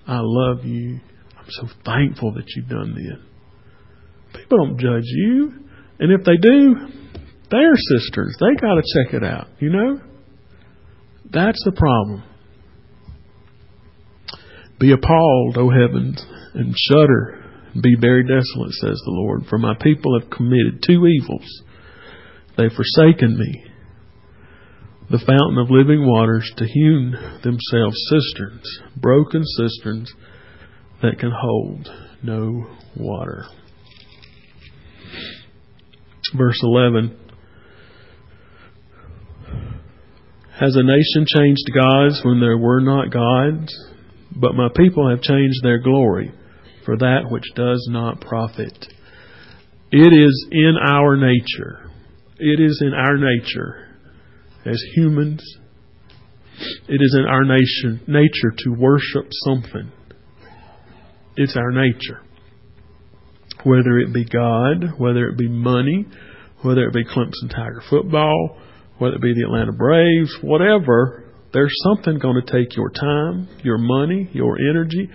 I 0.05 0.19
love 0.21 0.65
you. 0.65 0.99
I'm 1.43 1.49
so 1.49 1.67
thankful 1.85 2.33
that 2.33 2.45
you've 2.55 2.69
done 2.69 2.95
this. 2.95 4.41
People 4.41 4.65
don't 4.65 4.79
judge 4.79 5.03
you. 5.05 5.53
And 5.99 6.11
if 6.11 6.25
they 6.25 6.37
do, 6.41 6.75
they're 7.51 7.75
sisters. 7.75 8.35
They 8.39 8.55
got 8.59 8.75
to 8.75 8.81
check 8.81 9.13
it 9.13 9.23
out, 9.23 9.47
you 9.59 9.69
know? 9.69 10.01
That's 11.31 11.61
the 11.65 11.73
problem. 11.73 12.23
Be 14.79 14.91
appalled, 14.91 15.57
O 15.57 15.69
heavens, 15.69 16.25
and 16.53 16.73
shudder, 16.75 17.43
and 17.73 17.81
be 17.81 17.95
very 17.99 18.23
desolate, 18.23 18.73
says 18.73 19.01
the 19.05 19.11
Lord, 19.11 19.45
for 19.49 19.57
my 19.57 19.75
people 19.81 20.19
have 20.19 20.29
committed 20.29 20.83
two 20.85 21.05
evils. 21.07 21.63
They've 22.57 22.71
forsaken 22.71 23.37
me, 23.37 23.65
the 25.09 25.19
fountain 25.19 25.57
of 25.57 25.69
living 25.69 26.05
waters, 26.07 26.51
to 26.57 26.65
hewn 26.65 27.11
themselves 27.43 27.97
cisterns, 28.09 28.79
broken 28.95 29.43
cisterns 29.45 30.13
that 31.03 31.19
can 31.19 31.31
hold 31.31 31.87
no 32.23 32.65
water. 32.97 33.43
Verse 36.35 36.59
11 36.63 37.19
Has 40.59 40.75
a 40.75 40.83
nation 40.83 41.25
changed 41.27 41.69
gods 41.73 42.21
when 42.23 42.39
there 42.39 42.57
were 42.57 42.79
not 42.79 43.11
gods? 43.11 43.75
But 44.35 44.55
my 44.55 44.69
people 44.75 45.09
have 45.09 45.21
changed 45.21 45.59
their 45.61 45.79
glory 45.79 46.31
for 46.85 46.97
that 46.97 47.25
which 47.29 47.43
does 47.55 47.85
not 47.91 48.21
profit. 48.21 48.87
It 49.91 50.13
is 50.13 50.47
in 50.51 50.75
our 50.81 51.17
nature. 51.17 51.91
It 52.39 52.59
is 52.59 52.81
in 52.83 52.93
our 52.93 53.17
nature 53.17 53.89
as 54.65 54.81
humans. 54.95 55.43
It 56.87 56.99
is 57.01 57.17
in 57.19 57.25
our 57.25 57.43
nation, 57.43 58.01
nature 58.07 58.55
to 58.57 58.69
worship 58.71 59.27
something. 59.45 59.91
It's 61.35 61.55
our 61.55 61.71
nature. 61.71 62.21
Whether 63.63 63.99
it 63.99 64.13
be 64.13 64.25
God, 64.25 64.99
whether 64.99 65.27
it 65.27 65.37
be 65.37 65.47
money, 65.47 66.05
whether 66.61 66.83
it 66.83 66.93
be 66.93 67.05
Clemson 67.05 67.49
Tiger 67.49 67.81
football, 67.89 68.57
whether 68.97 69.15
it 69.15 69.21
be 69.21 69.33
the 69.33 69.45
Atlanta 69.45 69.71
Braves, 69.71 70.37
whatever, 70.41 71.23
there's 71.53 71.73
something 71.83 72.19
going 72.19 72.41
to 72.43 72.51
take 72.51 72.75
your 72.75 72.89
time, 72.89 73.47
your 73.63 73.77
money, 73.77 74.29
your 74.33 74.57
energy. 74.69 75.09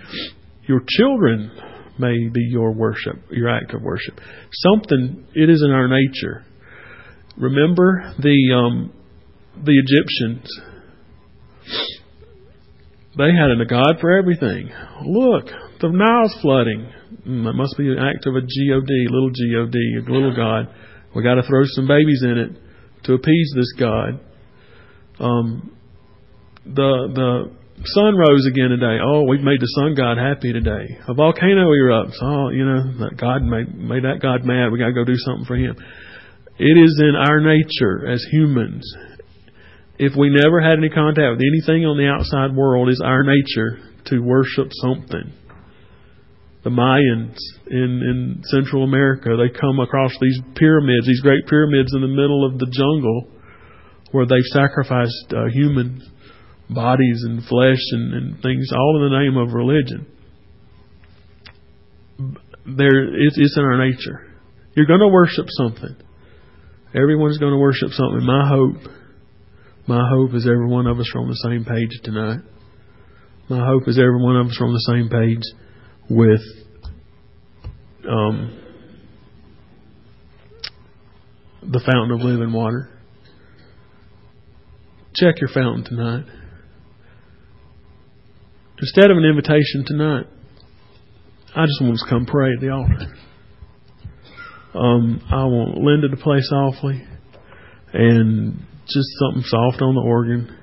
Your 0.67 0.81
children 0.87 1.51
may 1.97 2.15
be 2.29 2.47
your 2.49 2.71
worship, 2.71 3.15
your 3.29 3.49
act 3.49 3.73
of 3.73 3.81
worship. 3.81 4.19
Something, 4.51 5.27
it 5.33 5.49
is 5.49 5.63
in 5.65 5.71
our 5.71 5.87
nature. 5.87 6.45
Remember 7.37 8.13
the, 8.19 8.55
um, 8.55 8.93
the 9.63 9.73
Egyptians. 9.73 10.47
They 13.17 13.31
had 13.35 13.49
a 13.51 13.65
God 13.65 13.99
for 13.99 14.17
everything. 14.17 14.69
Look, 15.05 15.47
the 15.81 15.89
Nile's 15.89 16.35
flooding. 16.41 16.91
Mm, 17.27 17.47
it 17.49 17.53
must 17.53 17.77
be 17.77 17.89
an 17.91 17.99
act 17.99 18.25
of 18.25 18.35
a 18.35 18.41
God, 18.41 18.89
little 19.09 19.31
God, 19.31 19.75
a 19.75 20.11
little 20.11 20.35
God. 20.35 20.75
We 21.15 21.23
got 21.23 21.35
to 21.35 21.43
throw 21.43 21.63
some 21.65 21.87
babies 21.87 22.21
in 22.23 22.37
it 22.37 22.51
to 23.05 23.13
appease 23.13 23.53
this 23.55 23.73
God. 23.79 24.19
Um, 25.19 25.75
the 26.65 27.09
the 27.13 27.51
sun 27.85 28.15
rose 28.15 28.45
again 28.47 28.69
today. 28.69 28.99
Oh, 29.03 29.23
we've 29.23 29.41
made 29.41 29.59
the 29.59 29.71
sun 29.79 29.95
god 29.95 30.17
happy 30.17 30.53
today. 30.53 30.99
A 31.07 31.13
volcano 31.13 31.71
erupts. 31.71 32.21
Oh, 32.21 32.49
you 32.49 32.65
know 32.65 32.99
that 32.99 33.17
God 33.17 33.41
made 33.43 33.73
made 33.75 34.03
that 34.03 34.19
God 34.21 34.43
mad. 34.43 34.71
We 34.71 34.79
got 34.79 34.87
to 34.87 34.93
go 34.93 35.05
do 35.05 35.17
something 35.17 35.45
for 35.45 35.55
him. 35.55 35.75
It 36.59 36.77
is 36.77 36.99
in 36.99 37.15
our 37.15 37.39
nature 37.39 38.05
as 38.05 38.25
humans. 38.31 38.83
If 39.97 40.15
we 40.15 40.29
never 40.29 40.61
had 40.61 40.77
any 40.77 40.89
contact 40.89 41.31
with 41.31 41.41
anything 41.41 41.85
on 41.85 41.97
the 41.97 42.07
outside 42.07 42.55
world, 42.55 42.89
is 42.89 43.01
our 43.03 43.23
nature 43.23 43.79
to 44.05 44.19
worship 44.19 44.67
something. 44.71 45.33
The 46.63 46.69
Mayans 46.69 47.37
in, 47.67 47.79
in 48.03 48.41
Central 48.45 48.83
America, 48.83 49.29
they 49.37 49.57
come 49.57 49.79
across 49.79 50.11
these 50.19 50.41
pyramids, 50.55 51.07
these 51.07 51.21
great 51.21 51.47
pyramids 51.47 51.93
in 51.93 52.01
the 52.01 52.07
middle 52.07 52.45
of 52.45 52.59
the 52.59 52.67
jungle 52.67 53.27
where 54.11 54.25
they've 54.25 54.51
sacrificed 54.51 55.31
uh, 55.31 55.45
human 55.53 56.01
bodies 56.69 57.23
and 57.25 57.43
flesh 57.45 57.81
and, 57.91 58.13
and 58.13 58.41
things, 58.41 58.71
all 58.73 58.97
in 58.97 59.11
the 59.11 59.19
name 59.19 59.37
of 59.37 59.53
religion. 59.53 60.05
There, 62.65 63.25
it's, 63.25 63.37
it's 63.37 63.57
in 63.57 63.63
our 63.63 63.85
nature. 63.85 64.27
You're 64.75 64.85
going 64.85 64.99
to 64.99 65.07
worship 65.07 65.45
something. 65.49 65.95
Everyone's 66.93 67.37
going 67.37 67.53
to 67.53 67.57
worship 67.57 67.89
something. 67.91 68.25
My 68.25 68.47
hope, 68.47 68.91
my 69.87 70.09
hope 70.09 70.33
is 70.33 70.45
every 70.45 70.67
one 70.67 70.87
of 70.87 70.99
us 70.99 71.09
are 71.15 71.21
on 71.21 71.27
the 71.27 71.49
same 71.49 71.65
page 71.65 71.99
tonight. 72.03 72.39
My 73.49 73.65
hope 73.65 73.87
is 73.87 73.97
every 73.97 74.21
one 74.21 74.35
of 74.37 74.47
us 74.47 74.57
are 74.59 74.65
on 74.65 74.73
the 74.73 74.93
same 74.93 75.09
page 75.09 75.41
with 76.09 76.41
um, 78.07 78.59
the 81.61 81.79
fountain 81.79 82.11
of 82.11 82.21
living 82.21 82.51
water. 82.51 82.89
Check 85.15 85.35
your 85.39 85.49
fountain 85.49 85.83
tonight. 85.83 86.25
Instead 88.79 89.11
of 89.11 89.17
an 89.17 89.25
invitation 89.25 89.83
tonight, 89.85 90.25
I 91.55 91.65
just 91.65 91.81
want 91.81 91.93
us 91.93 92.03
to 92.07 92.09
come 92.09 92.25
pray 92.25 92.51
at 92.53 92.61
the 92.61 92.69
altar. 92.69 93.13
Um, 94.73 95.21
I 95.29 95.43
want 95.45 95.77
Linda 95.77 96.15
to 96.15 96.23
play 96.23 96.39
softly 96.41 97.03
and 97.91 98.59
just 98.85 99.09
something 99.19 99.43
soft 99.43 99.81
on 99.81 99.95
the 99.95 100.01
organ. 100.01 100.55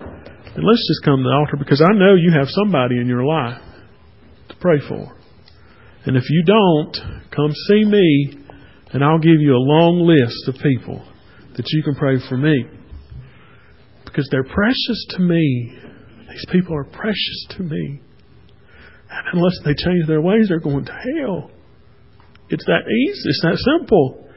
And 0.00 0.64
let's 0.64 0.88
just 0.88 1.04
come 1.04 1.18
to 1.18 1.22
the 1.22 1.34
altar 1.34 1.56
because 1.58 1.80
I 1.80 1.92
know 1.92 2.14
you 2.14 2.32
have 2.32 2.48
somebody 2.48 2.98
in 2.98 3.06
your 3.06 3.24
life 3.24 3.60
pray 4.66 4.88
for. 4.88 5.16
And 6.06 6.16
if 6.16 6.24
you 6.28 6.42
don't, 6.44 6.96
come 7.30 7.52
see 7.68 7.84
me 7.84 8.38
and 8.92 9.04
I'll 9.04 9.18
give 9.18 9.40
you 9.40 9.52
a 9.52 9.62
long 9.62 10.06
list 10.06 10.48
of 10.48 10.62
people 10.62 11.06
that 11.56 11.64
you 11.68 11.82
can 11.82 11.94
pray 11.94 12.16
for 12.28 12.36
me. 12.36 12.66
Because 14.04 14.28
they're 14.30 14.44
precious 14.44 15.06
to 15.10 15.20
me 15.20 15.78
these 16.36 16.44
people 16.52 16.76
are 16.76 16.84
precious 16.84 17.46
to 17.56 17.62
me. 17.62 18.00
And 19.10 19.26
unless 19.32 19.58
they 19.64 19.72
change 19.72 20.06
their 20.06 20.20
ways, 20.20 20.48
they're 20.48 20.60
going 20.60 20.84
to 20.84 20.92
hell. 20.92 21.50
It's 22.50 22.64
that 22.66 22.82
easy. 22.86 23.20
It's 23.24 23.40
that 23.42 23.56
simple. 23.78 24.28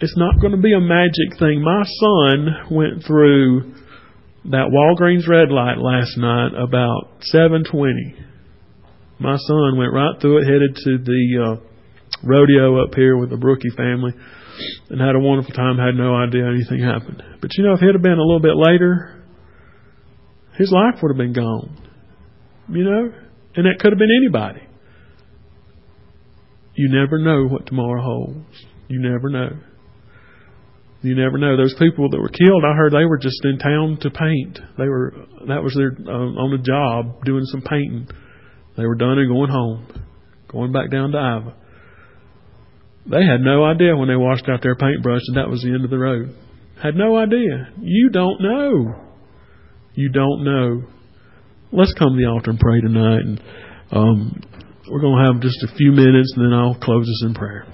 It's 0.00 0.16
not 0.16 0.40
going 0.40 0.52
to 0.52 0.60
be 0.60 0.72
a 0.72 0.80
magic 0.80 1.38
thing. 1.38 1.62
My 1.62 1.82
son 1.82 2.68
went 2.70 3.04
through 3.04 3.74
that 4.44 4.70
Walgreens 4.70 5.26
red 5.26 5.50
light 5.50 5.78
last 5.78 6.16
night 6.16 6.52
about 6.54 7.22
7:20. 7.34 8.26
My 9.18 9.36
son 9.36 9.78
went 9.78 9.92
right 9.92 10.20
through 10.20 10.38
it, 10.38 10.44
headed 10.44 10.76
to 10.76 10.98
the 10.98 11.22
uh, 11.40 11.56
rodeo 12.22 12.84
up 12.84 12.94
here 12.94 13.16
with 13.16 13.30
the 13.30 13.36
Brookie 13.36 13.70
family, 13.76 14.12
and 14.90 15.00
had 15.00 15.14
a 15.14 15.20
wonderful 15.20 15.54
time. 15.54 15.78
Had 15.78 15.94
no 15.94 16.14
idea 16.14 16.46
anything 16.46 16.80
happened. 16.80 17.22
But 17.40 17.50
you 17.56 17.64
know, 17.64 17.74
if 17.74 17.82
it 17.82 17.92
had 17.92 18.02
been 18.02 18.18
a 18.18 18.22
little 18.22 18.40
bit 18.40 18.56
later, 18.56 19.24
his 20.58 20.70
life 20.70 21.00
would 21.02 21.10
have 21.10 21.18
been 21.18 21.32
gone. 21.32 21.88
You 22.68 22.84
know? 22.84 23.12
And 23.54 23.64
that 23.64 23.78
could 23.80 23.92
have 23.92 23.98
been 23.98 24.16
anybody. 24.22 24.60
You 26.74 26.90
never 26.90 27.18
know 27.18 27.48
what 27.48 27.66
tomorrow 27.66 28.02
holds. 28.02 28.66
You 28.88 29.00
never 29.00 29.30
know. 29.30 29.58
You 31.02 31.14
never 31.14 31.38
know. 31.38 31.56
Those 31.56 31.74
people 31.78 32.10
that 32.10 32.20
were 32.20 32.28
killed, 32.28 32.64
I 32.64 32.76
heard 32.76 32.92
they 32.92 33.04
were 33.06 33.18
just 33.18 33.42
in 33.44 33.58
town 33.58 33.98
to 34.02 34.10
paint. 34.10 34.58
They 34.76 34.88
were 34.88 35.14
that 35.48 35.62
was 35.62 35.74
their 35.74 35.92
uh, 36.06 36.12
on 36.12 36.52
a 36.52 36.62
job 36.62 37.24
doing 37.24 37.44
some 37.44 37.62
painting. 37.62 38.08
They 38.76 38.86
were 38.86 38.94
done 38.94 39.18
and 39.18 39.28
going 39.28 39.50
home, 39.50 39.86
going 40.50 40.72
back 40.72 40.90
down 40.90 41.12
to 41.12 41.18
Iva. 41.18 41.54
They 43.08 43.24
had 43.24 43.40
no 43.40 43.64
idea 43.64 43.96
when 43.96 44.08
they 44.08 44.16
washed 44.16 44.48
out 44.48 44.62
their 44.62 44.74
paintbrush 44.74 45.22
that 45.28 45.40
that 45.40 45.48
was 45.48 45.62
the 45.62 45.72
end 45.72 45.84
of 45.84 45.90
the 45.90 45.98
road. 45.98 46.34
Had 46.82 46.96
no 46.96 47.16
idea. 47.16 47.72
You 47.80 48.10
don't 48.10 48.40
know 48.40 49.06
you 49.96 50.10
don't 50.10 50.44
know. 50.44 50.84
Let's 51.72 51.92
come 51.98 52.12
to 52.12 52.16
the 52.16 52.28
altar 52.28 52.50
and 52.50 52.60
pray 52.60 52.80
tonight. 52.80 53.22
And 53.22 53.40
um, 53.90 54.40
we're 54.88 55.00
going 55.00 55.18
to 55.18 55.32
have 55.32 55.42
just 55.42 55.64
a 55.64 55.74
few 55.74 55.90
minutes, 55.90 56.32
and 56.36 56.44
then 56.44 56.52
I'll 56.52 56.78
close 56.78 57.08
us 57.08 57.24
in 57.26 57.34
prayer. 57.34 57.66